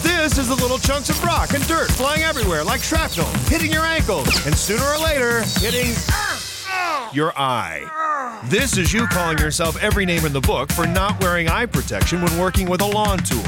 This 0.01 0.37
is 0.37 0.47
the 0.47 0.55
little 0.55 0.77
chunks 0.77 1.09
of 1.09 1.21
rock 1.21 1.53
and 1.53 1.67
dirt 1.67 1.91
flying 1.91 2.21
everywhere 2.21 2.63
like 2.63 2.79
shrapnel, 2.79 3.25
hitting 3.49 3.69
your 3.69 3.83
ankles, 3.83 4.29
and 4.45 4.55
sooner 4.55 4.85
or 4.85 4.97
later, 4.97 5.41
hitting 5.59 5.93
your 7.11 7.37
eye. 7.37 8.39
This 8.45 8.77
is 8.77 8.93
you 8.93 9.07
calling 9.07 9.39
yourself 9.39 9.75
every 9.83 10.05
name 10.05 10.23
in 10.23 10.31
the 10.31 10.39
book 10.39 10.71
for 10.71 10.87
not 10.87 11.21
wearing 11.21 11.49
eye 11.49 11.65
protection 11.65 12.21
when 12.21 12.39
working 12.39 12.69
with 12.69 12.79
a 12.79 12.87
lawn 12.87 13.17
tool. 13.17 13.43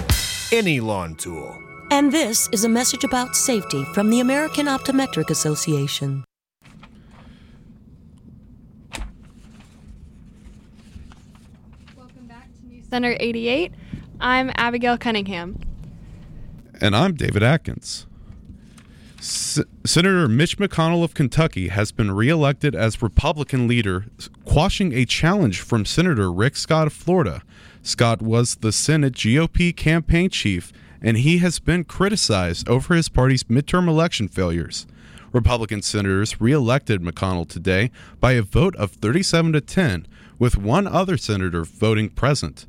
Any 0.52 0.82
lawn 0.82 1.16
tool. 1.16 1.58
And 1.90 2.12
this 2.12 2.50
is 2.52 2.66
a 2.66 2.70
message 2.70 3.06
about 3.06 3.38
safety 3.38 3.86
from 3.94 4.10
the 4.10 4.20
American 4.20 4.66
Optometric 4.66 5.30
Association. 5.30 6.26
Center 12.92 13.16
88. 13.22 13.72
I'm 14.20 14.52
Abigail 14.56 14.98
Cunningham. 14.98 15.58
And 16.82 16.94
I'm 16.94 17.14
David 17.14 17.42
Atkins. 17.42 18.06
S- 19.18 19.62
Senator 19.86 20.28
Mitch 20.28 20.58
McConnell 20.58 21.02
of 21.02 21.14
Kentucky 21.14 21.70
has 21.70 21.94
been 21.94 22.12
reelected 22.12 22.76
as 22.76 23.02
Republican 23.02 23.66
leader, 23.66 24.08
quashing 24.44 24.92
a 24.92 25.06
challenge 25.06 25.62
from 25.62 25.86
Senator 25.86 26.30
Rick 26.30 26.58
Scott 26.58 26.88
of 26.88 26.92
Florida. 26.92 27.44
Scott 27.82 28.22
was 28.22 28.56
the 28.56 28.74
Senate 28.74 29.14
GOP 29.14 29.74
campaign 29.74 30.30
chief, 30.30 30.74
and 31.02 31.16
he 31.16 31.38
has 31.38 31.60
been 31.60 31.86
criticized 31.86 32.68
over 32.68 32.94
his 32.94 33.08
party's 33.08 33.46
midterm 33.46 33.88
election 33.88 34.28
failures. 34.28 34.86
Republican 35.32 35.82
senators 35.82 36.42
reelected 36.42 37.02
McConnell 37.02 37.48
today 37.48 37.90
by 38.20 38.34
a 38.34 38.42
vote 38.42 38.76
of 38.76 38.92
37 38.92 39.54
to 39.54 39.62
10, 39.62 40.08
with 40.38 40.58
one 40.58 40.88
other 40.88 41.16
senator 41.16 41.64
voting 41.64 42.10
present. 42.10 42.66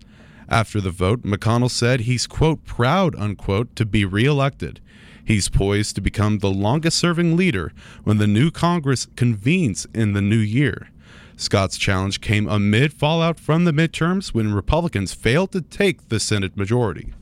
After 0.49 0.81
the 0.81 0.91
vote, 0.91 1.23
McConnell 1.23 1.71
said 1.71 2.01
he's, 2.01 2.27
quote, 2.27 2.65
proud, 2.65 3.15
unquote, 3.17 3.75
to 3.77 3.85
be 3.85 4.05
reelected. 4.05 4.81
He's 5.25 5.49
poised 5.49 5.95
to 5.95 6.01
become 6.01 6.39
the 6.39 6.51
longest 6.51 6.99
serving 6.99 7.37
leader 7.37 7.73
when 8.05 8.19
the 8.19 8.27
new 8.27 8.51
Congress 8.51 9.07
convenes 9.17 9.87
in 9.95 10.13
the 10.13 10.23
new 10.23 10.37
year. 10.37 10.89
Scott's 11.37 11.79
challenge 11.79 12.21
came 12.21 12.49
amid 12.49 12.93
fallout 12.93 13.39
from 13.39 13.65
the 13.65 13.73
midterms 13.73 14.29
when 14.29 14.53
Republicans 14.53 15.15
failed 15.15 15.53
to 15.53 15.61
take 15.61 16.09
the 16.09 16.21
Senate 16.21 16.57
majority. 16.57 17.13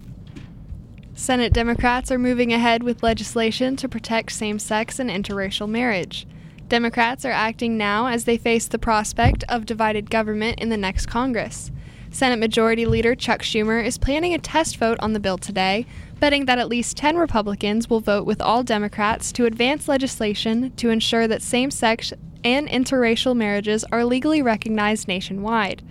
Senate 1.15 1.53
Democrats 1.53 2.11
are 2.11 2.19
moving 2.19 2.53
ahead 2.53 2.83
with 2.83 3.03
legislation 3.03 3.77
to 3.77 3.89
protect 3.89 4.33
same 4.33 4.59
sex 4.59 4.99
and 4.99 5.11
interracial 5.11 5.69
marriage. 5.69 6.27
Democrats 6.69 7.25
are 7.25 7.33
acting 7.33 7.77
now 7.77 8.07
as 8.07 8.25
they 8.25 8.39
face 8.39 8.67
the 8.69 8.79
prospect 8.79 9.45
of 9.49 9.67
divided 9.67 10.09
government 10.09 10.59
in 10.61 10.71
the 10.71 10.77
next 10.77 11.07
Congress. 11.07 11.71
Senate 12.13 12.41
Majority 12.41 12.87
Leader 12.87 13.15
Chuck 13.15 13.41
Schumer 13.41 13.85
is 13.85 13.97
planning 13.97 14.35
a 14.35 14.39
test 14.39 14.79
vote 14.79 14.99
on 15.01 15.13
the 15.13 15.21
bill 15.21 15.39
today, 15.39 15.87
betting 16.19 16.47
that 16.47 16.59
at 16.59 16.69
least 16.69 16.97
10 16.97 17.17
Republicans 17.17 17.89
will 17.89 18.01
vote 18.01 18.27
with 18.27 18.43
all 18.43 18.65
Democrats 18.65 19.31
to 19.33 19.47
advance 19.47 19.87
legislation 19.87 20.73
to 20.73 20.91
ensure 20.91 21.29
that 21.29 21.41
same 21.41 21.71
sex 21.71 22.13
and 22.43 22.69
interracial 22.69 23.37
marriages 23.37 23.85
are 23.93 24.05
legally 24.05 24.43
recognized 24.43 25.07
nationwide. 25.07 25.83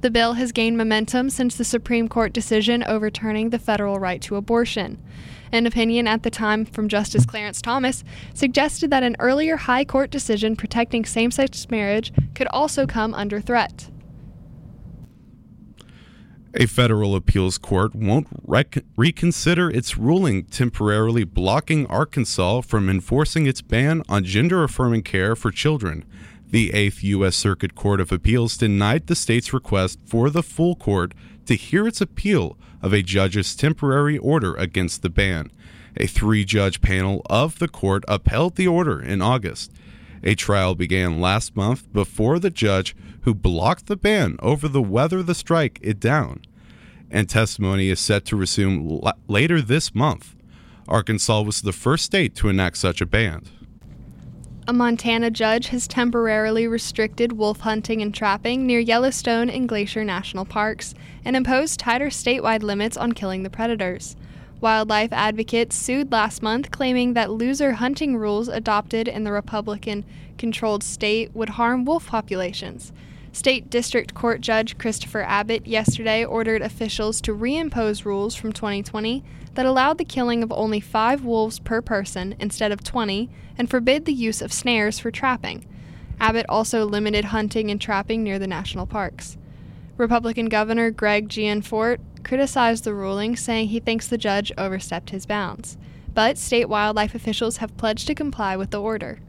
The 0.00 0.10
bill 0.10 0.34
has 0.34 0.52
gained 0.52 0.78
momentum 0.78 1.28
since 1.28 1.56
the 1.56 1.64
Supreme 1.64 2.08
Court 2.08 2.32
decision 2.32 2.84
overturning 2.84 3.50
the 3.50 3.58
federal 3.58 3.98
right 3.98 4.22
to 4.22 4.36
abortion. 4.36 5.02
An 5.50 5.66
opinion 5.66 6.06
at 6.06 6.22
the 6.22 6.30
time 6.30 6.64
from 6.64 6.88
Justice 6.88 7.26
Clarence 7.26 7.60
Thomas 7.60 8.04
suggested 8.32 8.90
that 8.90 9.02
an 9.02 9.16
earlier 9.18 9.56
high 9.56 9.84
court 9.84 10.10
decision 10.10 10.54
protecting 10.54 11.04
same 11.04 11.32
sex 11.32 11.68
marriage 11.68 12.12
could 12.34 12.48
also 12.48 12.86
come 12.86 13.12
under 13.12 13.40
threat. 13.40 13.90
A 16.56 16.66
federal 16.66 17.16
appeals 17.16 17.58
court 17.58 17.96
won't 17.96 18.28
rec- 18.44 18.84
reconsider 18.96 19.68
its 19.68 19.98
ruling 19.98 20.44
temporarily 20.44 21.24
blocking 21.24 21.84
Arkansas 21.86 22.60
from 22.60 22.88
enforcing 22.88 23.46
its 23.46 23.60
ban 23.60 24.04
on 24.08 24.22
gender 24.22 24.62
affirming 24.62 25.02
care 25.02 25.34
for 25.34 25.50
children. 25.50 26.04
The 26.46 26.70
8th 26.70 27.02
U.S. 27.02 27.34
Circuit 27.34 27.74
Court 27.74 28.00
of 28.00 28.12
Appeals 28.12 28.56
denied 28.56 29.08
the 29.08 29.16
state's 29.16 29.52
request 29.52 29.98
for 30.06 30.30
the 30.30 30.44
full 30.44 30.76
court 30.76 31.12
to 31.46 31.56
hear 31.56 31.88
its 31.88 32.00
appeal 32.00 32.56
of 32.80 32.92
a 32.92 33.02
judge's 33.02 33.56
temporary 33.56 34.16
order 34.18 34.54
against 34.54 35.02
the 35.02 35.10
ban. 35.10 35.50
A 35.96 36.06
three 36.06 36.44
judge 36.44 36.80
panel 36.80 37.22
of 37.28 37.58
the 37.58 37.68
court 37.68 38.04
upheld 38.06 38.54
the 38.54 38.68
order 38.68 39.02
in 39.02 39.20
August. 39.20 39.72
A 40.26 40.34
trial 40.34 40.74
began 40.74 41.20
last 41.20 41.54
month 41.54 41.92
before 41.92 42.38
the 42.38 42.50
judge 42.50 42.96
who 43.22 43.34
blocked 43.34 43.86
the 43.86 43.96
ban 43.96 44.36
over 44.40 44.68
the 44.68 44.82
whether 44.82 45.22
the 45.22 45.34
strike 45.34 45.78
it 45.82 46.00
down. 46.00 46.40
And 47.10 47.28
testimony 47.28 47.90
is 47.90 48.00
set 48.00 48.24
to 48.26 48.36
resume 48.36 49.00
l- 49.04 49.12
later 49.28 49.60
this 49.60 49.94
month. 49.94 50.34
Arkansas 50.88 51.42
was 51.42 51.60
the 51.60 51.72
first 51.72 52.06
state 52.06 52.34
to 52.36 52.48
enact 52.48 52.78
such 52.78 53.02
a 53.02 53.06
ban. 53.06 53.44
A 54.66 54.72
Montana 54.72 55.30
judge 55.30 55.68
has 55.68 55.86
temporarily 55.86 56.66
restricted 56.66 57.32
wolf 57.32 57.60
hunting 57.60 58.00
and 58.00 58.14
trapping 58.14 58.66
near 58.66 58.80
Yellowstone 58.80 59.50
and 59.50 59.68
Glacier 59.68 60.04
National 60.04 60.46
Parks 60.46 60.94
and 61.22 61.36
imposed 61.36 61.78
tighter 61.78 62.06
statewide 62.06 62.62
limits 62.62 62.96
on 62.96 63.12
killing 63.12 63.42
the 63.42 63.50
predators. 63.50 64.16
Wildlife 64.64 65.12
advocates 65.12 65.76
sued 65.76 66.10
last 66.10 66.40
month, 66.42 66.70
claiming 66.70 67.12
that 67.12 67.30
looser 67.30 67.72
hunting 67.72 68.16
rules 68.16 68.48
adopted 68.48 69.08
in 69.08 69.24
the 69.24 69.30
Republican 69.30 70.06
controlled 70.38 70.82
state 70.82 71.34
would 71.34 71.50
harm 71.50 71.84
wolf 71.84 72.06
populations. 72.06 72.90
State 73.30 73.68
District 73.68 74.14
Court 74.14 74.40
Judge 74.40 74.78
Christopher 74.78 75.20
Abbott 75.20 75.66
yesterday 75.66 76.24
ordered 76.24 76.62
officials 76.62 77.20
to 77.20 77.34
reimpose 77.34 78.06
rules 78.06 78.34
from 78.34 78.54
2020 78.54 79.22
that 79.52 79.66
allowed 79.66 79.98
the 79.98 80.04
killing 80.06 80.42
of 80.42 80.50
only 80.50 80.80
five 80.80 81.26
wolves 81.26 81.58
per 81.58 81.82
person 81.82 82.34
instead 82.40 82.72
of 82.72 82.82
20 82.82 83.28
and 83.58 83.68
forbid 83.68 84.06
the 84.06 84.14
use 84.14 84.40
of 84.40 84.50
snares 84.50 84.98
for 84.98 85.10
trapping. 85.10 85.66
Abbott 86.18 86.46
also 86.48 86.86
limited 86.86 87.26
hunting 87.26 87.70
and 87.70 87.78
trapping 87.78 88.22
near 88.22 88.38
the 88.38 88.46
national 88.46 88.86
parks. 88.86 89.36
Republican 89.96 90.46
Governor 90.46 90.90
Greg 90.90 91.28
Gianforte 91.28 92.00
criticized 92.24 92.84
the 92.84 92.94
ruling, 92.94 93.36
saying 93.36 93.68
he 93.68 93.80
thinks 93.80 94.08
the 94.08 94.18
judge 94.18 94.50
overstepped 94.58 95.10
his 95.10 95.26
bounds. 95.26 95.76
But 96.12 96.38
state 96.38 96.68
wildlife 96.68 97.14
officials 97.14 97.58
have 97.58 97.76
pledged 97.76 98.06
to 98.08 98.14
comply 98.14 98.56
with 98.56 98.70
the 98.70 98.80
order. 98.80 99.20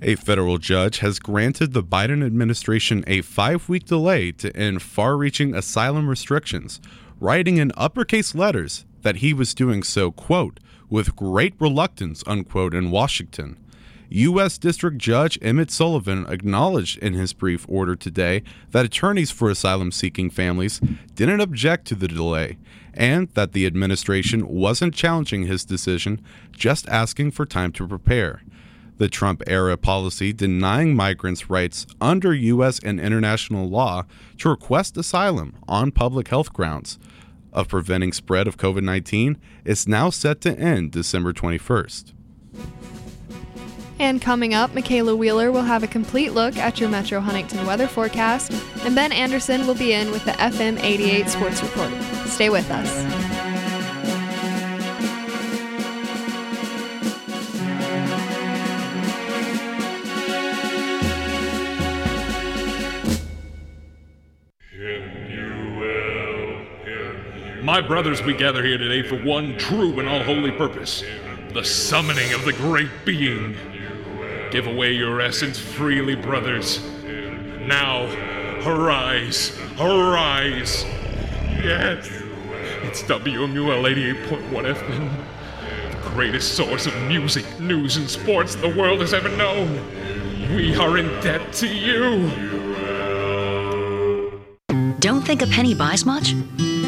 A 0.00 0.16
federal 0.16 0.58
judge 0.58 0.98
has 0.98 1.20
granted 1.20 1.72
the 1.72 1.82
Biden 1.82 2.26
administration 2.26 3.04
a 3.06 3.22
five 3.22 3.68
week 3.68 3.84
delay 3.86 4.32
to 4.32 4.56
end 4.56 4.82
far 4.82 5.16
reaching 5.16 5.54
asylum 5.54 6.08
restrictions, 6.08 6.80
writing 7.20 7.56
in 7.56 7.70
uppercase 7.76 8.34
letters 8.34 8.84
that 9.02 9.16
he 9.16 9.32
was 9.32 9.54
doing 9.54 9.82
so, 9.82 10.10
quote, 10.10 10.58
with 10.90 11.16
great 11.16 11.54
reluctance, 11.60 12.24
unquote, 12.26 12.74
in 12.74 12.90
Washington. 12.90 13.56
U.S. 14.14 14.58
District 14.58 14.98
Judge 14.98 15.38
Emmet 15.40 15.70
Sullivan 15.70 16.26
acknowledged 16.26 16.98
in 16.98 17.14
his 17.14 17.32
brief 17.32 17.64
order 17.68 17.96
today 17.96 18.42
that 18.70 18.84
attorneys 18.84 19.30
for 19.30 19.48
asylum 19.48 19.90
seeking 19.90 20.28
families 20.28 20.80
didn't 21.14 21.40
object 21.40 21.86
to 21.86 21.94
the 21.94 22.08
delay 22.08 22.58
and 22.92 23.28
that 23.30 23.52
the 23.52 23.64
administration 23.64 24.46
wasn't 24.46 24.94
challenging 24.94 25.46
his 25.46 25.64
decision, 25.64 26.20
just 26.50 26.86
asking 26.88 27.30
for 27.30 27.46
time 27.46 27.72
to 27.72 27.88
prepare. 27.88 28.42
The 28.98 29.08
Trump 29.08 29.42
era 29.46 29.78
policy 29.78 30.34
denying 30.34 30.94
migrants 30.94 31.48
rights 31.48 31.86
under 32.00 32.34
U.S. 32.34 32.78
and 32.80 33.00
international 33.00 33.68
law 33.68 34.04
to 34.38 34.50
request 34.50 34.96
asylum 34.98 35.56
on 35.66 35.90
public 35.90 36.28
health 36.28 36.52
grounds 36.52 36.98
of 37.50 37.68
preventing 37.68 38.12
spread 38.12 38.46
of 38.46 38.58
COVID 38.58 38.82
19 38.82 39.38
is 39.64 39.88
now 39.88 40.10
set 40.10 40.42
to 40.42 40.58
end 40.58 40.92
December 40.92 41.32
21st. 41.32 42.12
And 43.98 44.20
coming 44.20 44.54
up, 44.54 44.74
Michaela 44.74 45.14
Wheeler 45.14 45.52
will 45.52 45.62
have 45.62 45.82
a 45.82 45.86
complete 45.86 46.32
look 46.32 46.56
at 46.56 46.80
your 46.80 46.88
Metro 46.88 47.20
Huntington 47.20 47.66
weather 47.66 47.86
forecast, 47.86 48.52
and 48.84 48.94
Ben 48.94 49.12
Anderson 49.12 49.66
will 49.66 49.74
be 49.74 49.92
in 49.92 50.10
with 50.10 50.24
the 50.24 50.32
FM 50.32 50.82
88 50.82 51.28
Sports 51.28 51.62
Report. 51.62 51.92
Stay 52.26 52.48
with 52.48 52.70
us. 52.70 53.42
My 67.62 67.80
brothers, 67.80 68.20
we 68.22 68.34
gather 68.34 68.64
here 68.64 68.76
today 68.76 69.06
for 69.06 69.16
one 69.22 69.56
true 69.56 69.98
and 70.00 70.08
all 70.08 70.22
holy 70.24 70.50
purpose 70.50 71.04
the 71.52 71.64
summoning 71.64 72.32
of 72.32 72.44
the 72.44 72.52
Great 72.54 72.90
Being. 73.04 73.54
Give 74.52 74.66
away 74.66 74.92
your 74.92 75.22
essence 75.22 75.58
freely, 75.58 76.14
brothers. 76.14 76.78
Now, 77.62 78.04
arise, 78.66 79.58
arise. 79.80 80.84
Yes, 81.64 82.06
it's 82.82 83.02
WMUL 83.04 83.82
88.1 84.28 84.74
FM, 84.74 85.10
the 85.90 86.10
greatest 86.10 86.52
source 86.52 86.84
of 86.84 86.94
music, 87.04 87.46
news, 87.60 87.96
and 87.96 88.10
sports 88.10 88.54
the 88.54 88.68
world 88.68 89.00
has 89.00 89.14
ever 89.14 89.30
known. 89.30 89.80
We 90.54 90.76
are 90.76 90.98
in 90.98 91.06
debt 91.22 91.50
to 91.54 91.66
you. 91.66 92.28
Don't 94.98 95.22
think 95.22 95.40
a 95.40 95.46
penny 95.46 95.74
buys 95.74 96.04
much? 96.04 96.34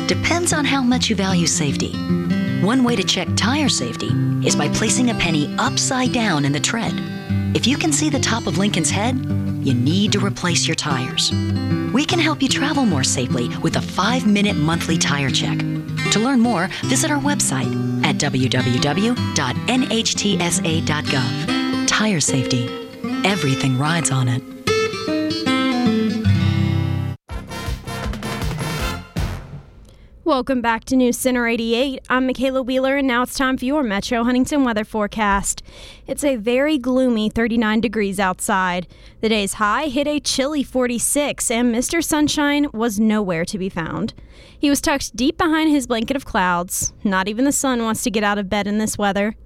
Depends 0.06 0.52
on 0.52 0.66
how 0.66 0.82
much 0.82 1.08
you 1.08 1.16
value 1.16 1.46
safety. 1.46 1.94
One 2.60 2.84
way 2.84 2.94
to 2.94 3.02
check 3.02 3.28
tire 3.36 3.70
safety 3.70 4.10
is 4.46 4.54
by 4.54 4.68
placing 4.68 5.08
a 5.08 5.14
penny 5.14 5.56
upside 5.58 6.12
down 6.12 6.44
in 6.44 6.52
the 6.52 6.60
tread. 6.60 7.13
If 7.54 7.66
you 7.68 7.76
can 7.78 7.92
see 7.92 8.10
the 8.10 8.18
top 8.18 8.46
of 8.48 8.58
Lincoln's 8.58 8.90
head, 8.90 9.16
you 9.64 9.74
need 9.74 10.12
to 10.12 10.18
replace 10.18 10.66
your 10.66 10.74
tires. 10.74 11.30
We 11.92 12.04
can 12.04 12.18
help 12.18 12.42
you 12.42 12.48
travel 12.48 12.84
more 12.84 13.04
safely 13.04 13.48
with 13.58 13.76
a 13.76 13.80
five 13.80 14.26
minute 14.26 14.56
monthly 14.56 14.98
tire 14.98 15.30
check. 15.30 15.58
To 15.58 16.18
learn 16.18 16.40
more, 16.40 16.68
visit 16.84 17.10
our 17.10 17.20
website 17.20 18.04
at 18.04 18.16
www.nhtsa.gov. 18.16 19.06
Tire 21.86 22.20
safety. 22.20 22.68
Everything 23.24 23.78
rides 23.78 24.10
on 24.10 24.28
it. 24.28 24.53
Welcome 30.26 30.62
back 30.62 30.86
to 30.86 30.96
News 30.96 31.18
Center 31.18 31.46
88. 31.46 32.00
I'm 32.08 32.26
Michaela 32.26 32.62
Wheeler, 32.62 32.96
and 32.96 33.06
now 33.06 33.24
it's 33.24 33.34
time 33.34 33.58
for 33.58 33.66
your 33.66 33.82
Metro 33.82 34.24
Huntington 34.24 34.64
weather 34.64 34.82
forecast. 34.82 35.62
It's 36.06 36.24
a 36.24 36.36
very 36.36 36.78
gloomy 36.78 37.28
39 37.28 37.82
degrees 37.82 38.18
outside. 38.18 38.86
The 39.20 39.28
day's 39.28 39.54
high 39.54 39.88
hit 39.88 40.06
a 40.06 40.20
chilly 40.20 40.62
46, 40.62 41.50
and 41.50 41.74
Mr. 41.74 42.02
Sunshine 42.02 42.68
was 42.72 42.98
nowhere 42.98 43.44
to 43.44 43.58
be 43.58 43.68
found. 43.68 44.14
He 44.58 44.70
was 44.70 44.80
tucked 44.80 45.14
deep 45.14 45.36
behind 45.36 45.70
his 45.70 45.86
blanket 45.86 46.16
of 46.16 46.24
clouds. 46.24 46.94
Not 47.04 47.28
even 47.28 47.44
the 47.44 47.52
sun 47.52 47.82
wants 47.82 48.02
to 48.04 48.10
get 48.10 48.24
out 48.24 48.38
of 48.38 48.48
bed 48.48 48.66
in 48.66 48.78
this 48.78 48.96
weather. 48.96 49.36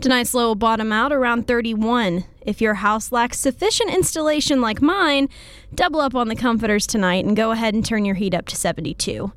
Tonight's 0.00 0.32
low 0.32 0.46
will 0.46 0.54
bottom 0.54 0.92
out 0.92 1.10
around 1.10 1.48
31. 1.48 2.24
If 2.42 2.60
your 2.60 2.74
house 2.74 3.10
lacks 3.10 3.40
sufficient 3.40 3.92
insulation 3.92 4.60
like 4.60 4.80
mine, 4.80 5.28
double 5.74 6.00
up 6.00 6.14
on 6.14 6.28
the 6.28 6.36
comforters 6.36 6.86
tonight 6.86 7.24
and 7.24 7.36
go 7.36 7.50
ahead 7.50 7.74
and 7.74 7.84
turn 7.84 8.04
your 8.04 8.14
heat 8.14 8.32
up 8.32 8.46
to 8.46 8.54
72. 8.54 9.32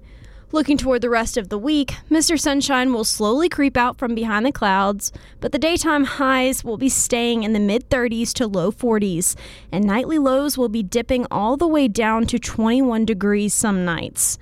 Looking 0.54 0.78
toward 0.78 1.02
the 1.02 1.10
rest 1.10 1.36
of 1.36 1.50
the 1.50 1.58
week, 1.58 1.96
Mr. 2.12 2.39
Sunshine 2.39 2.94
will 2.94 3.04
slowly 3.04 3.50
creep 3.50 3.76
out 3.76 3.98
from 3.98 4.13
behind 4.13 4.46
the 4.46 4.52
clouds, 4.52 5.12
but 5.39 5.52
the 5.52 5.58
daytime 5.58 6.04
highs 6.04 6.63
will 6.63 6.78
be 6.78 6.89
staying 6.89 7.42
in 7.42 7.54
the 7.54 7.60
mid 7.60 7.89
30s 7.89 8.34
to 8.34 8.46
low 8.46 8.72
40s, 8.72 9.36
and 9.72 9.84
nightly 9.84 10.20
lows 10.20 10.56
will 10.56 10.70
be 10.70 10.84
dipping 10.84 11.26
all 11.32 11.58
the 11.58 11.68
way 11.68 11.88
down 11.88 12.28
to 12.28 12.38
21 12.38 13.04
degrees 13.04 13.52
some 13.52 13.84
nights. 13.84 14.38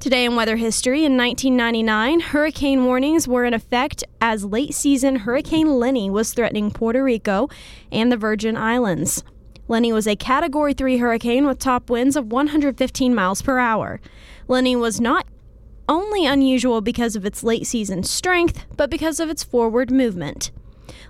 Today 0.00 0.24
in 0.24 0.36
weather 0.36 0.56
history, 0.56 1.04
in 1.04 1.18
1999, 1.18 2.20
hurricane 2.20 2.86
warnings 2.86 3.28
were 3.28 3.44
in 3.44 3.52
effect 3.52 4.04
as 4.22 4.46
late 4.46 4.72
season 4.72 5.16
Hurricane 5.16 5.78
Lenny 5.78 6.08
was 6.08 6.32
threatening 6.32 6.70
Puerto 6.70 7.04
Rico 7.04 7.50
and 7.92 8.10
the 8.10 8.16
Virgin 8.16 8.56
Islands. 8.56 9.22
Lenny 9.68 9.92
was 9.92 10.06
a 10.06 10.16
Category 10.16 10.72
3 10.72 10.96
hurricane 10.96 11.46
with 11.46 11.58
top 11.58 11.90
winds 11.90 12.16
of 12.16 12.32
115 12.32 13.14
miles 13.14 13.42
per 13.42 13.58
hour. 13.58 14.00
Lenny 14.48 14.74
was 14.74 15.00
not 15.00 15.26
only 15.88 16.26
unusual 16.26 16.80
because 16.80 17.16
of 17.16 17.24
its 17.24 17.42
late 17.42 17.66
season 17.66 18.02
strength, 18.02 18.64
but 18.76 18.90
because 18.90 19.20
of 19.20 19.28
its 19.28 19.42
forward 19.42 19.90
movement. 19.90 20.50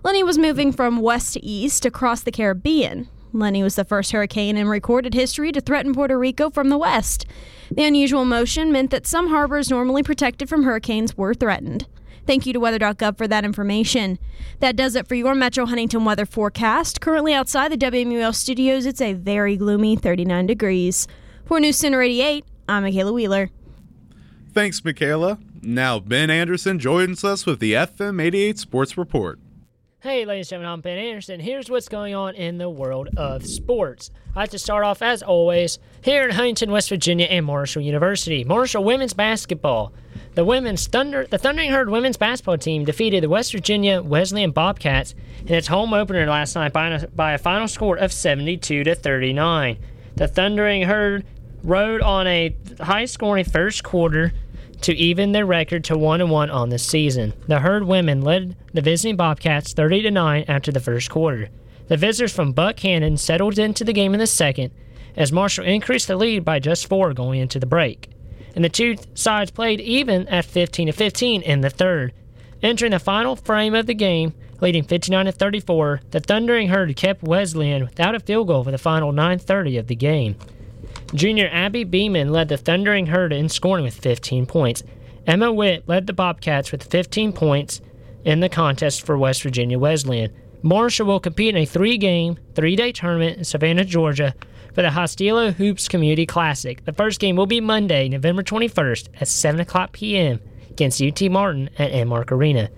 Lenny 0.05 0.23
was 0.23 0.39
moving 0.39 0.73
from 0.73 1.01
west 1.01 1.35
to 1.35 1.45
east 1.45 1.85
across 1.85 2.23
the 2.23 2.33
Caribbean. 2.33 3.09
Lenny 3.33 3.63
was 3.63 3.77
the 3.77 3.85
first 3.85 4.13
hurricane 4.13 4.57
in 4.57 4.69
recorded 4.69 5.15
history 5.15 5.53
to 5.53 5.61
threaten 5.61 5.95
Puerto 5.95 6.19
Rico 6.19 6.51
from 6.51 6.69
the 6.69 6.79
west. 6.79 7.25
The 7.71 7.85
unusual 7.85 8.25
motion 8.25 8.73
meant 8.73 8.91
that 8.91 9.07
some 9.07 9.29
harbors 9.29 9.71
normally 9.71 10.03
protected 10.03 10.49
from 10.49 10.65
hurricanes 10.65 11.17
were 11.17 11.33
threatened. 11.33 11.87
Thank 12.27 12.47
you 12.47 12.53
to 12.53 12.61
weather.gov 12.61 13.17
for 13.17 13.27
that 13.27 13.45
information. 13.45 14.19
That 14.61 14.77
does 14.77 14.95
it 14.95 15.09
for 15.09 15.15
your 15.15 15.35
Metro 15.35 15.67
Huntington 15.67 16.05
weather 16.05 16.27
forecast. 16.27 17.01
Currently 17.01 17.35
outside 17.35 17.73
the 17.73 17.79
WMUL 17.79 18.35
studios, 18.35 18.87
it's 18.87 19.01
a 19.01 19.15
very 19.15 19.57
gloomy 19.57 19.97
39 19.97 20.47
degrees. 20.47 21.09
For 21.47 21.59
News 21.59 21.79
Center 21.79 22.03
88, 22.03 22.45
I'm 22.69 22.83
Michaela 22.83 23.13
Wheeler. 23.13 23.51
Thanks, 24.53 24.85
Michaela. 24.85 25.39
Now, 25.63 25.99
Ben 25.99 26.29
Anderson 26.29 26.79
joins 26.79 27.25
us 27.25 27.47
with 27.47 27.59
the 27.59 27.73
FM 27.73 28.21
88 28.21 28.59
Sports 28.59 28.99
Report. 28.99 29.39
Hey, 30.01 30.27
ladies 30.27 30.47
and 30.49 30.61
gentlemen, 30.61 30.73
I'm 30.73 30.81
Ben 30.81 30.99
Anderson. 30.99 31.41
Here's 31.41 31.71
what's 31.71 31.89
going 31.89 32.15
on 32.15 32.35
in 32.35 32.59
the 32.59 32.69
world 32.69 33.09
of 33.17 33.47
sports. 33.47 34.11
I 34.35 34.41
like 34.41 34.51
to 34.51 34.59
start 34.59 34.85
off, 34.85 35.01
as 35.01 35.23
always, 35.23 35.79
here 36.03 36.25
in 36.25 36.35
Huntington, 36.35 36.71
West 36.71 36.91
Virginia, 36.91 37.27
and 37.27 37.47
Marshall 37.47 37.83
University. 37.83 38.45
Marshall 38.45 38.85
women's 38.85 39.15
basketball. 39.15 39.93
The 40.35 40.45
women's 40.45 40.87
Thunder, 40.87 41.27
the 41.27 41.39
Thundering 41.39 41.71
Herd 41.71 41.89
women's 41.89 42.17
basketball 42.17 42.59
team 42.59 42.85
defeated 42.85 43.23
the 43.23 43.29
West 43.29 43.53
Virginia 43.53 44.03
Wesleyan 44.03 44.51
Bobcats 44.51 45.15
in 45.47 45.55
its 45.55 45.69
home 45.69 45.95
opener 45.95 46.27
last 46.27 46.57
night 46.57 46.73
by 46.73 46.89
a, 46.89 47.07
by 47.07 47.33
a 47.33 47.39
final 47.39 47.69
score 47.69 47.97
of 47.97 48.13
72 48.13 48.85
to 48.85 48.95
39. 48.95 49.79
The 50.17 50.29
Thundering 50.29 50.83
Herd 50.83 51.25
rode 51.63 52.01
on 52.01 52.27
a 52.27 52.55
high-scoring 52.81 53.45
first 53.45 53.85
quarter 53.85 54.33
to 54.83 54.95
even 54.95 55.33
their 55.33 55.47
record 55.47 55.85
to 55.85 55.97
1 55.97 56.29
1 56.29 56.51
on 56.51 56.69
the 56.69 56.79
season. 56.79 57.33
The 57.47 57.61
Herd 57.61 57.85
women 57.85 58.23
led 58.23 58.57
the 58.73 58.81
visiting 58.81 59.17
Bobcats 59.17 59.73
30 59.73 60.11
9 60.11 60.45
after 60.49 60.73
the 60.73 60.81
first 60.81 61.11
quarter. 61.11 61.49
The 61.89 61.97
visitors 61.97 62.33
from 62.33 62.55
Buckhannon 62.55 63.19
settled 63.19 63.59
into 63.59 63.85
the 63.85 63.93
game 63.93 64.15
in 64.15 64.21
the 64.21 64.27
second 64.27 64.73
as 65.17 65.33
Marshall 65.33 65.65
increased 65.65 66.09
the 66.09 66.17
lead 66.17 66.45
by 66.45 66.59
just 66.59 66.89
four 66.89 67.13
going 67.13 67.41
into 67.41 67.59
the 67.59 67.67
break. 67.67 68.09
And 68.55 68.65
the 68.65 68.69
two 68.69 68.97
sides 69.15 69.51
played 69.51 69.81
even 69.81 70.27
at 70.29 70.45
15 70.45 70.91
15 70.93 71.43
in 71.43 71.61
the 71.61 71.71
third. 71.71 72.13
Entering 72.63 72.93
the 72.93 72.99
final 72.99 73.35
frame 73.35 73.75
of 73.75 73.87
the 73.87 73.95
game, 73.95 74.35
leading 74.61 74.85
59 74.85 75.31
34, 75.33 76.01
the 76.11 76.21
Thundering 76.21 76.69
Herd 76.69 76.95
kept 76.97 77.23
Wesleyan 77.23 77.83
without 77.83 78.15
a 78.15 78.21
field 78.21 78.49
goal 78.49 78.65
for 78.65 78.71
the 78.71 78.79
final 78.79 79.13
9:30 79.13 79.79
of 79.79 79.87
the 79.89 79.97
game. 79.97 80.37
Junior 81.15 81.49
Abby 81.53 81.85
Beeman 81.85 82.33
led 82.33 82.49
the 82.49 82.57
Thundering 82.57 83.07
Herd 83.07 83.33
in 83.33 83.49
scoring 83.49 83.85
with 83.85 83.95
15 83.95 84.47
points. 84.47 84.83
Emma 85.27 85.53
Witt 85.53 85.87
led 85.87 86.07
the 86.07 86.13
Bobcats 86.13 86.73
with 86.73 86.83
15 86.83 87.33
points 87.33 87.81
in 88.25 88.41
the 88.41 88.49
contest 88.49 89.05
for 89.05 89.19
West 89.19 89.43
Virginia 89.43 89.79
Wesleyan. 89.79 90.33
Marshall 90.63 91.07
will 91.07 91.21
compete 91.21 91.55
in 91.55 91.63
a 91.63 91.67
three 91.67 91.99
game, 91.99 92.39
three 92.55 92.77
day 92.77 92.93
tournament 92.93 93.39
in 93.39 93.45
Savannah, 93.45 93.85
Georgia 93.85 94.35
for 94.75 94.81
the 94.81 94.89
Hostilo 94.89 95.53
Hoops 95.53 95.87
Community 95.87 96.25
Classic. 96.25 96.83
The 96.85 96.93
first 96.93 97.21
game 97.21 97.37
will 97.37 97.47
be 97.47 97.61
Monday, 97.61 98.09
November 98.09 98.43
21st 98.43 99.09
at 99.21 99.29
7 99.29 99.61
o'clock 99.61 99.93
p.m. 99.93 100.41
against 100.71 101.03
UT 101.03 101.21
Martin 101.31 101.69
at 101.79 101.93
Enmark 101.93 102.31
Arena. 102.31 102.71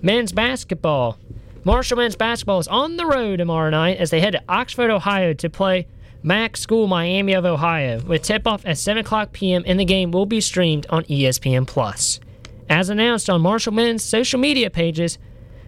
Men's 0.00 0.32
basketball. 0.32 1.18
Marshall 1.64 1.98
men's 1.98 2.16
basketball 2.16 2.60
is 2.60 2.68
on 2.68 2.96
the 2.96 3.04
road 3.04 3.36
tomorrow 3.36 3.68
night 3.68 3.98
as 3.98 4.10
they 4.10 4.20
head 4.20 4.32
to 4.32 4.42
Oxford, 4.48 4.90
Ohio 4.90 5.34
to 5.34 5.50
play 5.50 5.86
MAC 6.22 6.56
School 6.56 6.86
Miami 6.86 7.32
of 7.32 7.44
Ohio, 7.44 8.00
with 8.02 8.22
tip 8.22 8.46
off 8.46 8.66
at 8.66 8.76
7 8.78 9.00
o'clock 9.00 9.32
p.m. 9.32 9.62
and 9.66 9.80
the 9.80 9.84
game 9.84 10.10
will 10.10 10.26
be 10.26 10.40
streamed 10.40 10.86
on 10.90 11.04
ESPN 11.04 11.66
Plus. 11.66 12.20
As 12.68 12.90
announced 12.90 13.30
on 13.30 13.40
Marshall 13.40 13.72
Men's 13.72 14.04
social 14.04 14.38
media 14.38 14.70
pages, 14.70 15.18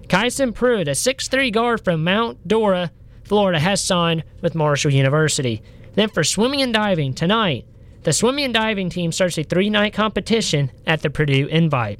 Kyson 0.08 0.52
Pruitt, 0.52 0.88
a 0.88 0.92
6'3 0.92 1.52
guard 1.52 1.82
from 1.82 2.04
Mount 2.04 2.46
Dora, 2.46 2.92
Florida, 3.24 3.58
has 3.58 3.82
signed 3.82 4.24
with 4.42 4.54
Marshall 4.54 4.92
University. 4.92 5.62
Then 5.94 6.10
for 6.10 6.22
swimming 6.22 6.60
and 6.60 6.72
diving, 6.72 7.14
tonight, 7.14 7.66
the 8.02 8.12
swimming 8.12 8.44
and 8.44 8.54
diving 8.54 8.90
team 8.90 9.10
starts 9.10 9.38
a 9.38 9.42
three 9.42 9.70
night 9.70 9.94
competition 9.94 10.70
at 10.86 11.02
the 11.02 11.10
Purdue 11.10 11.46
Invite. 11.46 11.98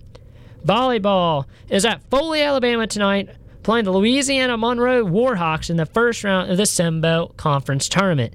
Volleyball 0.64 1.46
is 1.68 1.84
at 1.84 2.02
Foley, 2.10 2.42
Alabama 2.42 2.86
tonight, 2.86 3.30
playing 3.62 3.84
the 3.84 3.92
Louisiana 3.92 4.56
Monroe 4.56 5.04
Warhawks 5.04 5.70
in 5.70 5.76
the 5.76 5.86
first 5.86 6.24
round 6.24 6.50
of 6.50 6.56
the 6.56 6.64
Sunbelt 6.64 7.36
Conference 7.36 7.88
Tournament. 7.88 8.34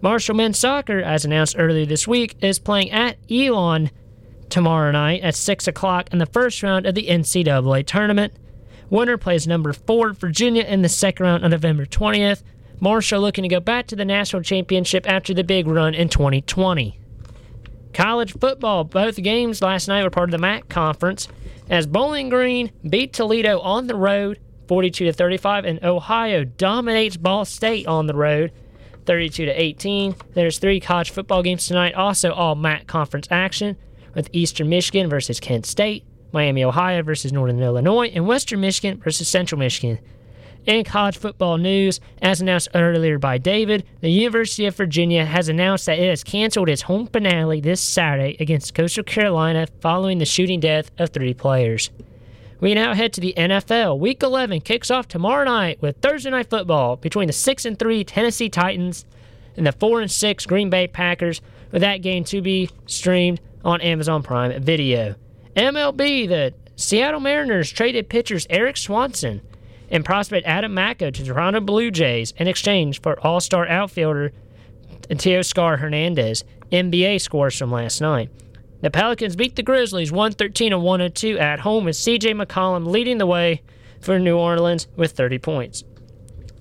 Marshall 0.00 0.36
men's 0.36 0.58
soccer, 0.58 1.00
as 1.00 1.24
announced 1.24 1.56
earlier 1.58 1.84
this 1.84 2.06
week, 2.06 2.36
is 2.40 2.58
playing 2.60 2.90
at 2.92 3.16
Elon 3.30 3.90
tomorrow 4.48 4.92
night 4.92 5.22
at 5.22 5.34
6 5.34 5.66
o'clock 5.66 6.08
in 6.12 6.18
the 6.18 6.26
first 6.26 6.62
round 6.62 6.86
of 6.86 6.94
the 6.94 7.08
NCAA 7.08 7.84
tournament. 7.84 8.32
Winner 8.90 9.18
plays 9.18 9.46
number 9.46 9.72
4 9.72 10.12
Virginia 10.12 10.62
in 10.62 10.82
the 10.82 10.88
second 10.88 11.26
round 11.26 11.44
on 11.44 11.50
November 11.50 11.84
20th. 11.84 12.42
Marshall 12.80 13.20
looking 13.20 13.42
to 13.42 13.48
go 13.48 13.60
back 13.60 13.88
to 13.88 13.96
the 13.96 14.04
national 14.04 14.42
championship 14.42 15.08
after 15.08 15.34
the 15.34 15.42
big 15.42 15.66
run 15.66 15.94
in 15.94 16.08
2020. 16.08 16.98
College 17.92 18.38
football, 18.38 18.84
both 18.84 19.16
games 19.16 19.60
last 19.60 19.88
night 19.88 20.04
were 20.04 20.10
part 20.10 20.28
of 20.28 20.32
the 20.32 20.38
MAC 20.38 20.68
conference 20.68 21.26
as 21.68 21.86
Bowling 21.86 22.28
Green 22.28 22.70
beat 22.88 23.12
Toledo 23.12 23.58
on 23.60 23.88
the 23.88 23.96
road 23.96 24.38
42 24.68 25.06
to 25.06 25.12
35 25.12 25.64
and 25.64 25.82
Ohio 25.82 26.44
dominates 26.44 27.16
Ball 27.16 27.44
State 27.44 27.86
on 27.86 28.06
the 28.06 28.14
road 28.14 28.52
32 29.06 29.46
to 29.46 29.52
18. 29.52 30.14
There's 30.34 30.58
three 30.58 30.80
college 30.80 31.10
football 31.10 31.42
games 31.42 31.66
tonight, 31.66 31.94
also 31.94 32.30
all 32.30 32.54
MAC 32.54 32.86
conference 32.86 33.26
action, 33.30 33.74
with 34.14 34.28
Eastern 34.34 34.68
Michigan 34.68 35.08
versus 35.08 35.40
Kent 35.40 35.64
State, 35.64 36.04
Miami, 36.30 36.62
Ohio 36.62 37.02
versus 37.02 37.32
Northern 37.32 37.62
Illinois, 37.62 38.08
and 38.08 38.26
Western 38.26 38.60
Michigan 38.60 39.00
versus 39.00 39.26
Central 39.26 39.58
Michigan. 39.58 39.98
In 40.66 40.84
college 40.84 41.16
football 41.16 41.56
news, 41.56 42.00
as 42.20 42.42
announced 42.42 42.68
earlier 42.74 43.18
by 43.18 43.38
David, 43.38 43.86
the 44.02 44.10
University 44.10 44.66
of 44.66 44.76
Virginia 44.76 45.24
has 45.24 45.48
announced 45.48 45.86
that 45.86 45.98
it 45.98 46.10
has 46.10 46.22
canceled 46.22 46.68
its 46.68 46.82
home 46.82 47.06
finale 47.06 47.62
this 47.62 47.80
Saturday 47.80 48.36
against 48.38 48.74
Coastal 48.74 49.04
Carolina 49.04 49.66
following 49.80 50.18
the 50.18 50.26
shooting 50.26 50.60
death 50.60 50.90
of 50.98 51.08
three 51.08 51.32
players. 51.32 51.90
We 52.60 52.74
now 52.74 52.94
head 52.94 53.12
to 53.12 53.20
the 53.20 53.34
NFL. 53.36 54.00
Week 54.00 54.20
11 54.20 54.62
kicks 54.62 54.90
off 54.90 55.06
tomorrow 55.06 55.44
night 55.44 55.80
with 55.80 55.98
Thursday 55.98 56.30
night 56.30 56.50
football 56.50 56.96
between 56.96 57.28
the 57.28 57.32
6 57.32 57.64
and 57.64 57.78
3 57.78 58.02
Tennessee 58.02 58.48
Titans 58.48 59.04
and 59.56 59.64
the 59.64 59.72
4 59.72 60.00
and 60.00 60.10
6 60.10 60.46
Green 60.46 60.68
Bay 60.68 60.88
Packers, 60.88 61.40
with 61.70 61.82
that 61.82 61.98
game 61.98 62.24
to 62.24 62.40
be 62.40 62.68
streamed 62.86 63.40
on 63.64 63.80
Amazon 63.80 64.22
Prime 64.22 64.60
Video. 64.62 65.14
MLB, 65.54 66.28
the 66.28 66.52
Seattle 66.74 67.20
Mariners 67.20 67.70
traded 67.70 68.08
pitchers 68.08 68.46
Erik 68.50 68.76
Swanson 68.76 69.40
and 69.90 70.04
prospect 70.04 70.46
Adam 70.46 70.74
Macko 70.74 71.10
to 71.10 71.24
Toronto 71.24 71.60
Blue 71.60 71.90
Jays 71.90 72.32
in 72.38 72.48
exchange 72.48 73.00
for 73.00 73.18
All 73.20 73.40
Star 73.40 73.68
outfielder 73.68 74.32
Teoscar 75.08 75.78
Hernandez. 75.78 76.44
NBA 76.72 77.20
scores 77.20 77.56
from 77.56 77.70
last 77.72 78.00
night. 78.00 78.30
The 78.80 78.90
Pelicans 78.90 79.34
beat 79.34 79.56
the 79.56 79.62
Grizzlies 79.62 80.12
113 80.12 80.72
and 80.72 80.82
102 80.82 81.38
at 81.38 81.60
home, 81.60 81.84
with 81.84 81.96
CJ 81.96 82.40
McCollum 82.40 82.86
leading 82.86 83.18
the 83.18 83.26
way 83.26 83.62
for 84.00 84.18
New 84.18 84.36
Orleans 84.36 84.86
with 84.96 85.12
30 85.12 85.38
points. 85.38 85.84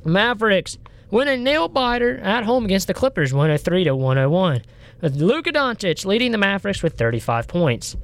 Mavericks 0.04 0.78
win 1.12 1.28
a 1.28 1.38
nail 1.38 1.68
biter 1.68 2.18
at 2.18 2.46
home 2.46 2.66
against 2.66 2.88
the 2.88 2.94
Clippers 2.94 3.34
103 3.34 3.84
to 3.84 3.96
101, 3.96 4.64
with 5.02 5.16
Luka 5.16 5.52
Doncic 5.52 6.06
leading 6.06 6.32
the 6.32 6.38
Mavericks 6.40 6.82
with 6.82 6.98
35 6.98 7.48
points. 7.48 7.96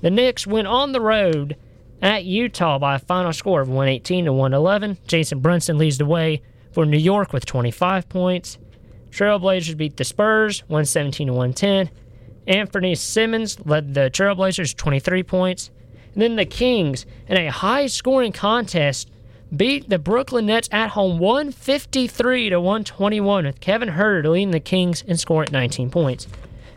The 0.00 0.10
Knicks 0.10 0.46
win 0.46 0.66
on 0.66 0.92
the 0.92 1.00
road 1.00 1.56
at 2.02 2.24
Utah 2.24 2.78
by 2.78 2.96
a 2.96 2.98
final 2.98 3.32
score 3.32 3.60
of 3.60 3.68
118 3.68 4.24
to 4.24 4.32
111. 4.32 4.98
Jason 5.06 5.40
Brunson 5.40 5.78
leads 5.78 5.98
the 5.98 6.06
way 6.06 6.42
for 6.72 6.86
New 6.86 6.98
York 6.98 7.32
with 7.32 7.46
25 7.46 8.08
points. 8.08 8.58
Trailblazers 9.10 9.76
beat 9.76 9.96
the 9.96 10.04
Spurs 10.04 10.60
117 10.68 11.26
to 11.28 11.32
110. 11.32 11.90
Anthony 12.50 12.96
Simons 12.96 13.64
led 13.64 13.94
the 13.94 14.10
Trailblazers 14.10 14.76
23 14.76 15.22
points. 15.22 15.70
And 16.12 16.22
then 16.22 16.34
the 16.34 16.44
Kings 16.44 17.06
in 17.28 17.36
a 17.36 17.46
high 17.50 17.86
scoring 17.86 18.32
contest 18.32 19.08
beat 19.56 19.88
the 19.88 20.00
Brooklyn 20.00 20.46
Nets 20.46 20.68
at 20.72 20.90
home 20.90 21.20
153 21.20 22.50
to 22.50 22.60
121 22.60 23.44
with 23.46 23.60
Kevin 23.60 23.90
Huerter 23.90 24.28
leading 24.28 24.50
the 24.50 24.58
Kings 24.58 25.04
and 25.06 25.18
scoring 25.18 25.50
19 25.52 25.90
points. 25.90 26.26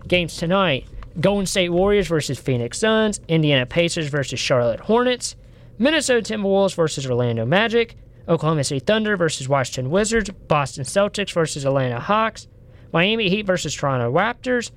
Games 0.07 0.37
tonight 0.37 0.85
Golden 1.19 1.47
State 1.47 1.69
Warriors 1.69 2.07
versus 2.07 2.39
Phoenix 2.39 2.77
Suns, 2.77 3.19
Indiana 3.27 3.65
Pacers 3.65 4.07
versus 4.07 4.39
Charlotte 4.39 4.79
Hornets, 4.81 5.35
Minnesota 5.79 6.33
Timberwolves 6.33 6.75
versus 6.75 7.07
Orlando 7.07 7.45
Magic, 7.45 7.95
Oklahoma 8.27 8.63
City 8.63 8.79
Thunder 8.79 9.17
versus 9.17 9.49
Washington 9.49 9.91
Wizards, 9.91 10.29
Boston 10.47 10.83
Celtics 10.83 11.33
versus 11.33 11.65
Atlanta 11.65 11.99
Hawks, 11.99 12.47
Miami 12.91 13.29
Heat 13.29 13.45
versus 13.47 13.73
Toronto 13.73 14.11
Raptors, 14.11 14.71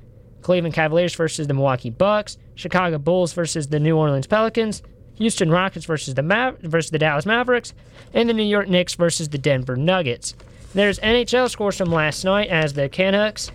Cleveland 0.46 0.76
Cavaliers 0.76 1.12
versus 1.16 1.48
the 1.48 1.54
Milwaukee 1.54 1.90
Bucks, 1.90 2.38
Chicago 2.54 2.98
Bulls 2.98 3.32
versus 3.32 3.66
the 3.66 3.80
New 3.80 3.96
Orleans 3.96 4.28
Pelicans, 4.28 4.80
Houston 5.16 5.50
Rockets 5.50 5.86
versus 5.86 6.14
the 6.14 6.22
Ma- 6.22 6.52
versus 6.60 6.92
the 6.92 7.00
Dallas 7.00 7.26
Mavericks, 7.26 7.74
and 8.14 8.28
the 8.28 8.32
New 8.32 8.44
York 8.44 8.68
Knicks 8.68 8.94
versus 8.94 9.28
the 9.28 9.38
Denver 9.38 9.74
Nuggets. 9.74 10.36
There's 10.72 11.00
NHL 11.00 11.50
scores 11.50 11.76
from 11.76 11.90
last 11.90 12.24
night 12.24 12.48
as 12.48 12.74
the 12.74 12.88
Canucks 12.88 13.50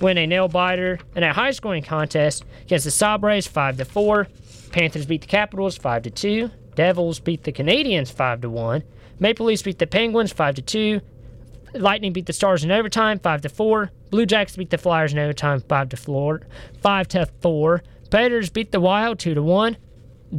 win 0.00 0.16
a 0.16 0.28
nail 0.28 0.46
biter 0.46 1.00
in 1.16 1.24
a 1.24 1.32
high 1.32 1.50
scoring 1.50 1.82
contest 1.82 2.44
against 2.62 2.84
the 2.84 2.92
Sabres 2.92 3.48
5 3.48 3.78
to 3.78 3.84
4. 3.84 4.28
Panthers 4.70 5.06
beat 5.06 5.22
the 5.22 5.26
Capitals 5.26 5.76
5 5.76 6.02
to 6.02 6.10
2. 6.10 6.50
Devils 6.76 7.18
beat 7.18 7.42
the 7.42 7.52
Canadiens 7.52 8.12
5 8.12 8.42
to 8.42 8.48
1. 8.48 8.84
Maple 9.18 9.46
Leafs 9.46 9.62
beat 9.62 9.80
the 9.80 9.88
Penguins 9.88 10.32
5 10.32 10.54
to 10.54 10.62
2. 10.62 11.00
Lightning 11.74 12.12
beat 12.12 12.26
the 12.26 12.32
Stars 12.32 12.64
in 12.64 12.70
overtime 12.70 13.18
5 13.18 13.42
to 13.42 13.48
4. 13.48 13.90
Blue 14.10 14.26
Jackets 14.26 14.56
beat 14.56 14.70
the 14.70 14.78
Flyers 14.78 15.12
in 15.12 15.18
overtime 15.18 15.60
5 15.60 15.88
to 15.90 15.96
4. 15.96 16.42
5 16.80 17.08
to 17.08 17.26
4. 17.40 17.82
Predators 18.10 18.50
beat 18.50 18.72
the 18.72 18.80
Wild 18.80 19.18
2 19.18 19.34
to 19.34 19.42
1. 19.42 19.76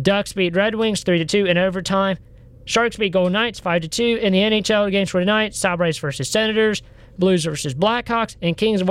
Ducks 0.02 0.34
beat 0.34 0.56
Red 0.56 0.76
Wings 0.76 1.04
3 1.04 1.18
to 1.20 1.26
2 1.26 1.46
in 1.46 1.58
overtime. 1.58 2.18
Sharks 2.66 2.98
beat 2.98 3.14
Golden 3.14 3.34
Knights 3.34 3.60
5 3.60 3.82
to 3.84 3.88
2 3.88 4.20
in 4.22 4.34
the 4.34 4.40
NHL 4.40 4.92
games 4.92 5.10
for 5.10 5.20
tonight. 5.20 5.56
Sabres 5.56 5.98
versus 5.98 6.30
Senators, 6.30 6.84
Blues 7.18 7.44
versus 7.46 7.74
Blackhawks, 7.74 8.36
and 8.42 8.56
Kings 8.56 8.84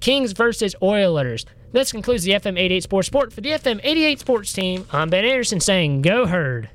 Kings 0.00 0.32
versus 0.32 0.76
Oilers. 0.80 1.44
This 1.72 1.90
concludes 1.90 2.22
the 2.22 2.32
FM 2.32 2.56
88 2.56 2.82
Sports 2.84 3.08
Sport. 3.08 3.32
For 3.32 3.40
the 3.40 3.50
FM 3.50 3.80
88 3.82 4.20
Sports 4.20 4.52
team, 4.52 4.86
I'm 4.92 5.10
Ben 5.10 5.24
Anderson 5.24 5.58
saying, 5.58 6.02
Go 6.02 6.26
Herd. 6.26 6.70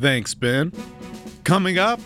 Thanks, 0.00 0.32
Ben. 0.34 0.72
Coming 1.44 1.78
up, 1.78 2.00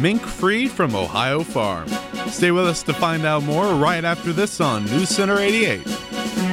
mink 0.00 0.22
Free 0.22 0.68
from 0.68 0.94
Ohio 0.94 1.42
Farm. 1.42 1.88
Stay 2.28 2.50
with 2.50 2.66
us 2.66 2.82
to 2.84 2.92
find 2.92 3.24
out 3.24 3.42
more 3.42 3.74
right 3.74 4.04
after 4.04 4.32
this 4.32 4.60
on 4.60 4.84
News 4.86 5.08
Center 5.08 5.38
88. 5.38 6.49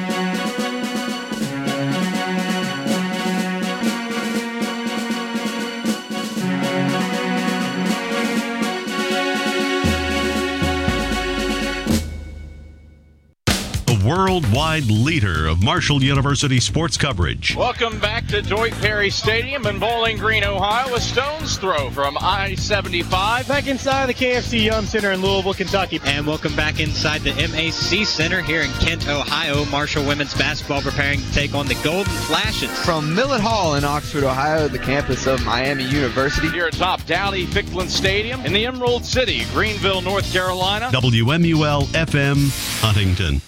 Worldwide 14.18 14.86
leader 14.86 15.46
of 15.46 15.62
Marshall 15.62 16.02
University 16.02 16.60
sports 16.60 16.98
coverage. 16.98 17.56
Welcome 17.56 18.00
back 18.00 18.26
to 18.30 18.42
Doyt 18.42 18.74
Perry 18.82 19.12
Stadium 19.12 19.68
in 19.68 19.78
Bowling 19.78 20.18
Green, 20.18 20.44
Ohio, 20.44 20.96
a 20.96 21.00
stone's 21.00 21.56
throw 21.58 21.92
from 21.92 22.18
I 22.20 22.56
75. 22.56 23.48
Back 23.48 23.68
inside 23.68 24.08
the 24.08 24.16
KFC 24.16 24.64
Yum 24.66 24.88
Center 24.88 25.12
in 25.12 25.22
Louisville, 25.22 25.54
Kentucky. 25.54 26.02
And 26.04 26.26
welcome 26.26 26.56
back 26.56 26.80
inside 26.80 27.22
the 27.22 27.34
MAC 27.34 28.08
Center 28.08 28.42
here 28.42 28.62
in 28.62 28.72
Kent, 28.80 29.08
Ohio. 29.08 29.66
Marshall 29.66 30.04
women's 30.04 30.34
basketball 30.34 30.82
preparing 30.82 31.20
to 31.20 31.32
take 31.34 31.54
on 31.54 31.68
the 31.68 31.76
Golden 31.84 32.12
Flashes. 32.24 32.72
From 32.84 33.14
Millett 33.14 33.42
Hall 33.42 33.76
in 33.76 33.84
Oxford, 33.84 34.24
Ohio, 34.24 34.68
the 34.68 34.80
campus 34.80 35.28
of 35.28 35.46
Miami 35.46 35.84
University. 35.84 36.50
Here 36.50 36.66
atop 36.66 37.06
Dowdy 37.06 37.46
Ficklen 37.46 37.88
Stadium 37.88 38.44
in 38.48 38.52
the 38.52 38.66
Emerald 38.66 39.06
City, 39.06 39.44
Greenville, 39.54 40.02
North 40.02 40.34
Carolina. 40.34 40.90
WMUL 40.92 41.84
FM, 41.94 42.82
Huntington. 42.82 43.42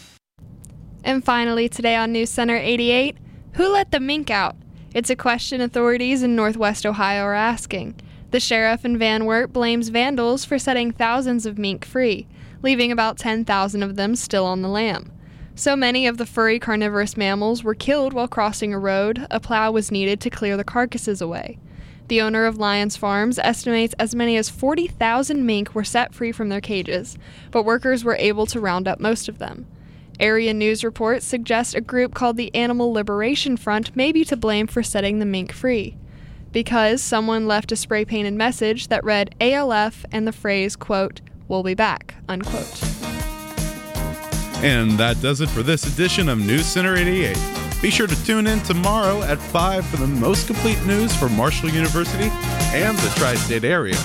And 1.03 1.23
finally, 1.23 1.69
today 1.69 1.95
on 1.95 2.11
News 2.11 2.29
Center 2.29 2.57
88, 2.57 3.17
who 3.53 3.71
let 3.71 3.91
the 3.91 3.99
mink 3.99 4.29
out? 4.29 4.55
It's 4.93 5.09
a 5.09 5.15
question 5.15 5.61
authorities 5.61 6.23
in 6.23 6.35
Northwest 6.35 6.85
Ohio 6.85 7.23
are 7.23 7.33
asking. 7.33 7.95
The 8.31 8.39
sheriff 8.39 8.83
in 8.83 8.97
Van 8.97 9.25
Wert 9.25 9.53
blames 9.53 9.89
vandals 9.89 10.45
for 10.45 10.59
setting 10.59 10.91
thousands 10.91 11.45
of 11.45 11.57
mink 11.57 11.85
free, 11.85 12.27
leaving 12.61 12.91
about 12.91 13.17
10,000 13.17 13.81
of 13.81 13.95
them 13.95 14.15
still 14.15 14.45
on 14.45 14.61
the 14.61 14.67
lam. 14.67 15.11
So 15.55 15.75
many 15.75 16.05
of 16.05 16.17
the 16.17 16.25
furry 16.25 16.59
carnivorous 16.59 17.17
mammals 17.17 17.63
were 17.63 17.75
killed 17.75 18.13
while 18.13 18.27
crossing 18.27 18.73
a 18.73 18.79
road, 18.79 19.25
a 19.31 19.39
plow 19.39 19.71
was 19.71 19.91
needed 19.91 20.19
to 20.21 20.29
clear 20.29 20.57
the 20.57 20.63
carcasses 20.63 21.21
away. 21.21 21.57
The 22.07 22.21
owner 22.21 22.45
of 22.45 22.57
Lions 22.57 22.97
Farms 22.97 23.39
estimates 23.39 23.93
as 23.99 24.15
many 24.15 24.35
as 24.37 24.49
40,000 24.49 25.45
mink 25.45 25.75
were 25.75 25.83
set 25.83 26.13
free 26.13 26.31
from 26.31 26.49
their 26.49 26.61
cages, 26.61 27.17
but 27.51 27.65
workers 27.65 28.03
were 28.03 28.15
able 28.15 28.45
to 28.47 28.59
round 28.59 28.87
up 28.87 28.99
most 28.99 29.29
of 29.29 29.37
them. 29.37 29.67
Area 30.19 30.53
news 30.53 30.83
reports 30.83 31.25
suggest 31.25 31.75
a 31.75 31.81
group 31.81 32.13
called 32.13 32.35
the 32.35 32.53
Animal 32.53 32.91
Liberation 32.91 33.55
Front 33.55 33.95
may 33.95 34.11
be 34.11 34.25
to 34.25 34.35
blame 34.35 34.67
for 34.67 34.83
setting 34.83 35.19
the 35.19 35.25
mink 35.25 35.53
free. 35.53 35.95
Because 36.51 37.01
someone 37.01 37.47
left 37.47 37.71
a 37.71 37.77
spray 37.77 38.03
painted 38.03 38.33
message 38.33 38.89
that 38.89 39.05
read 39.05 39.33
ALF 39.39 40.05
and 40.11 40.27
the 40.27 40.33
phrase, 40.33 40.75
quote, 40.75 41.21
we'll 41.47 41.63
be 41.63 41.73
back, 41.73 42.15
unquote. 42.27 42.83
And 44.61 44.91
that 44.97 45.21
does 45.21 45.39
it 45.39 45.47
for 45.47 45.63
this 45.63 45.85
edition 45.85 46.27
of 46.27 46.37
News 46.37 46.65
Center 46.65 46.97
88. 46.97 47.37
Be 47.81 47.89
sure 47.89 48.07
to 48.07 48.25
tune 48.25 48.45
in 48.45 48.59
tomorrow 48.63 49.21
at 49.21 49.37
5 49.37 49.85
for 49.85 49.97
the 49.97 50.07
most 50.07 50.47
complete 50.47 50.83
news 50.85 51.15
for 51.15 51.29
Marshall 51.29 51.69
University 51.69 52.29
and 52.73 52.97
the 52.97 53.13
tri 53.15 53.35
state 53.35 53.63
area. 53.63 53.95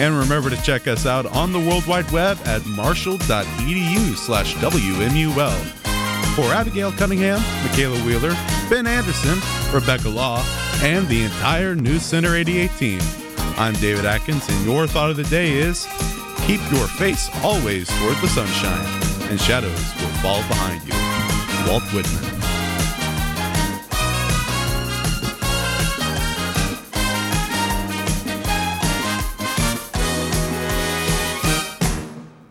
And 0.00 0.18
remember 0.18 0.50
to 0.50 0.60
check 0.62 0.88
us 0.88 1.06
out 1.06 1.24
on 1.26 1.52
the 1.52 1.60
World 1.60 1.86
Wide 1.86 2.10
Web 2.10 2.38
at 2.44 2.66
marshall.edu 2.66 4.16
slash 4.16 4.54
WMUL. 4.56 5.84
For 6.34 6.52
Abigail 6.52 6.90
Cunningham, 6.92 7.40
Michaela 7.64 7.98
Wheeler, 8.04 8.34
Ben 8.68 8.88
Anderson, 8.88 9.38
Rebecca 9.72 10.08
Law, 10.08 10.44
and 10.82 11.06
the 11.06 11.22
entire 11.22 11.76
News 11.76 12.02
Center 12.02 12.34
88 12.34 12.70
team, 12.76 13.00
I'm 13.56 13.74
David 13.74 14.04
Atkins, 14.04 14.48
and 14.48 14.66
your 14.66 14.88
thought 14.88 15.10
of 15.10 15.16
the 15.16 15.22
day 15.24 15.52
is 15.52 15.86
keep 16.44 16.60
your 16.72 16.88
face 16.88 17.30
always 17.44 17.88
toward 17.88 18.16
the 18.16 18.28
sunshine, 18.28 19.30
and 19.30 19.40
shadows 19.40 19.94
will 20.00 20.10
fall 20.20 20.40
behind 20.48 20.82
you. 20.82 21.70
Walt 21.70 21.84
Whitman. 21.94 22.33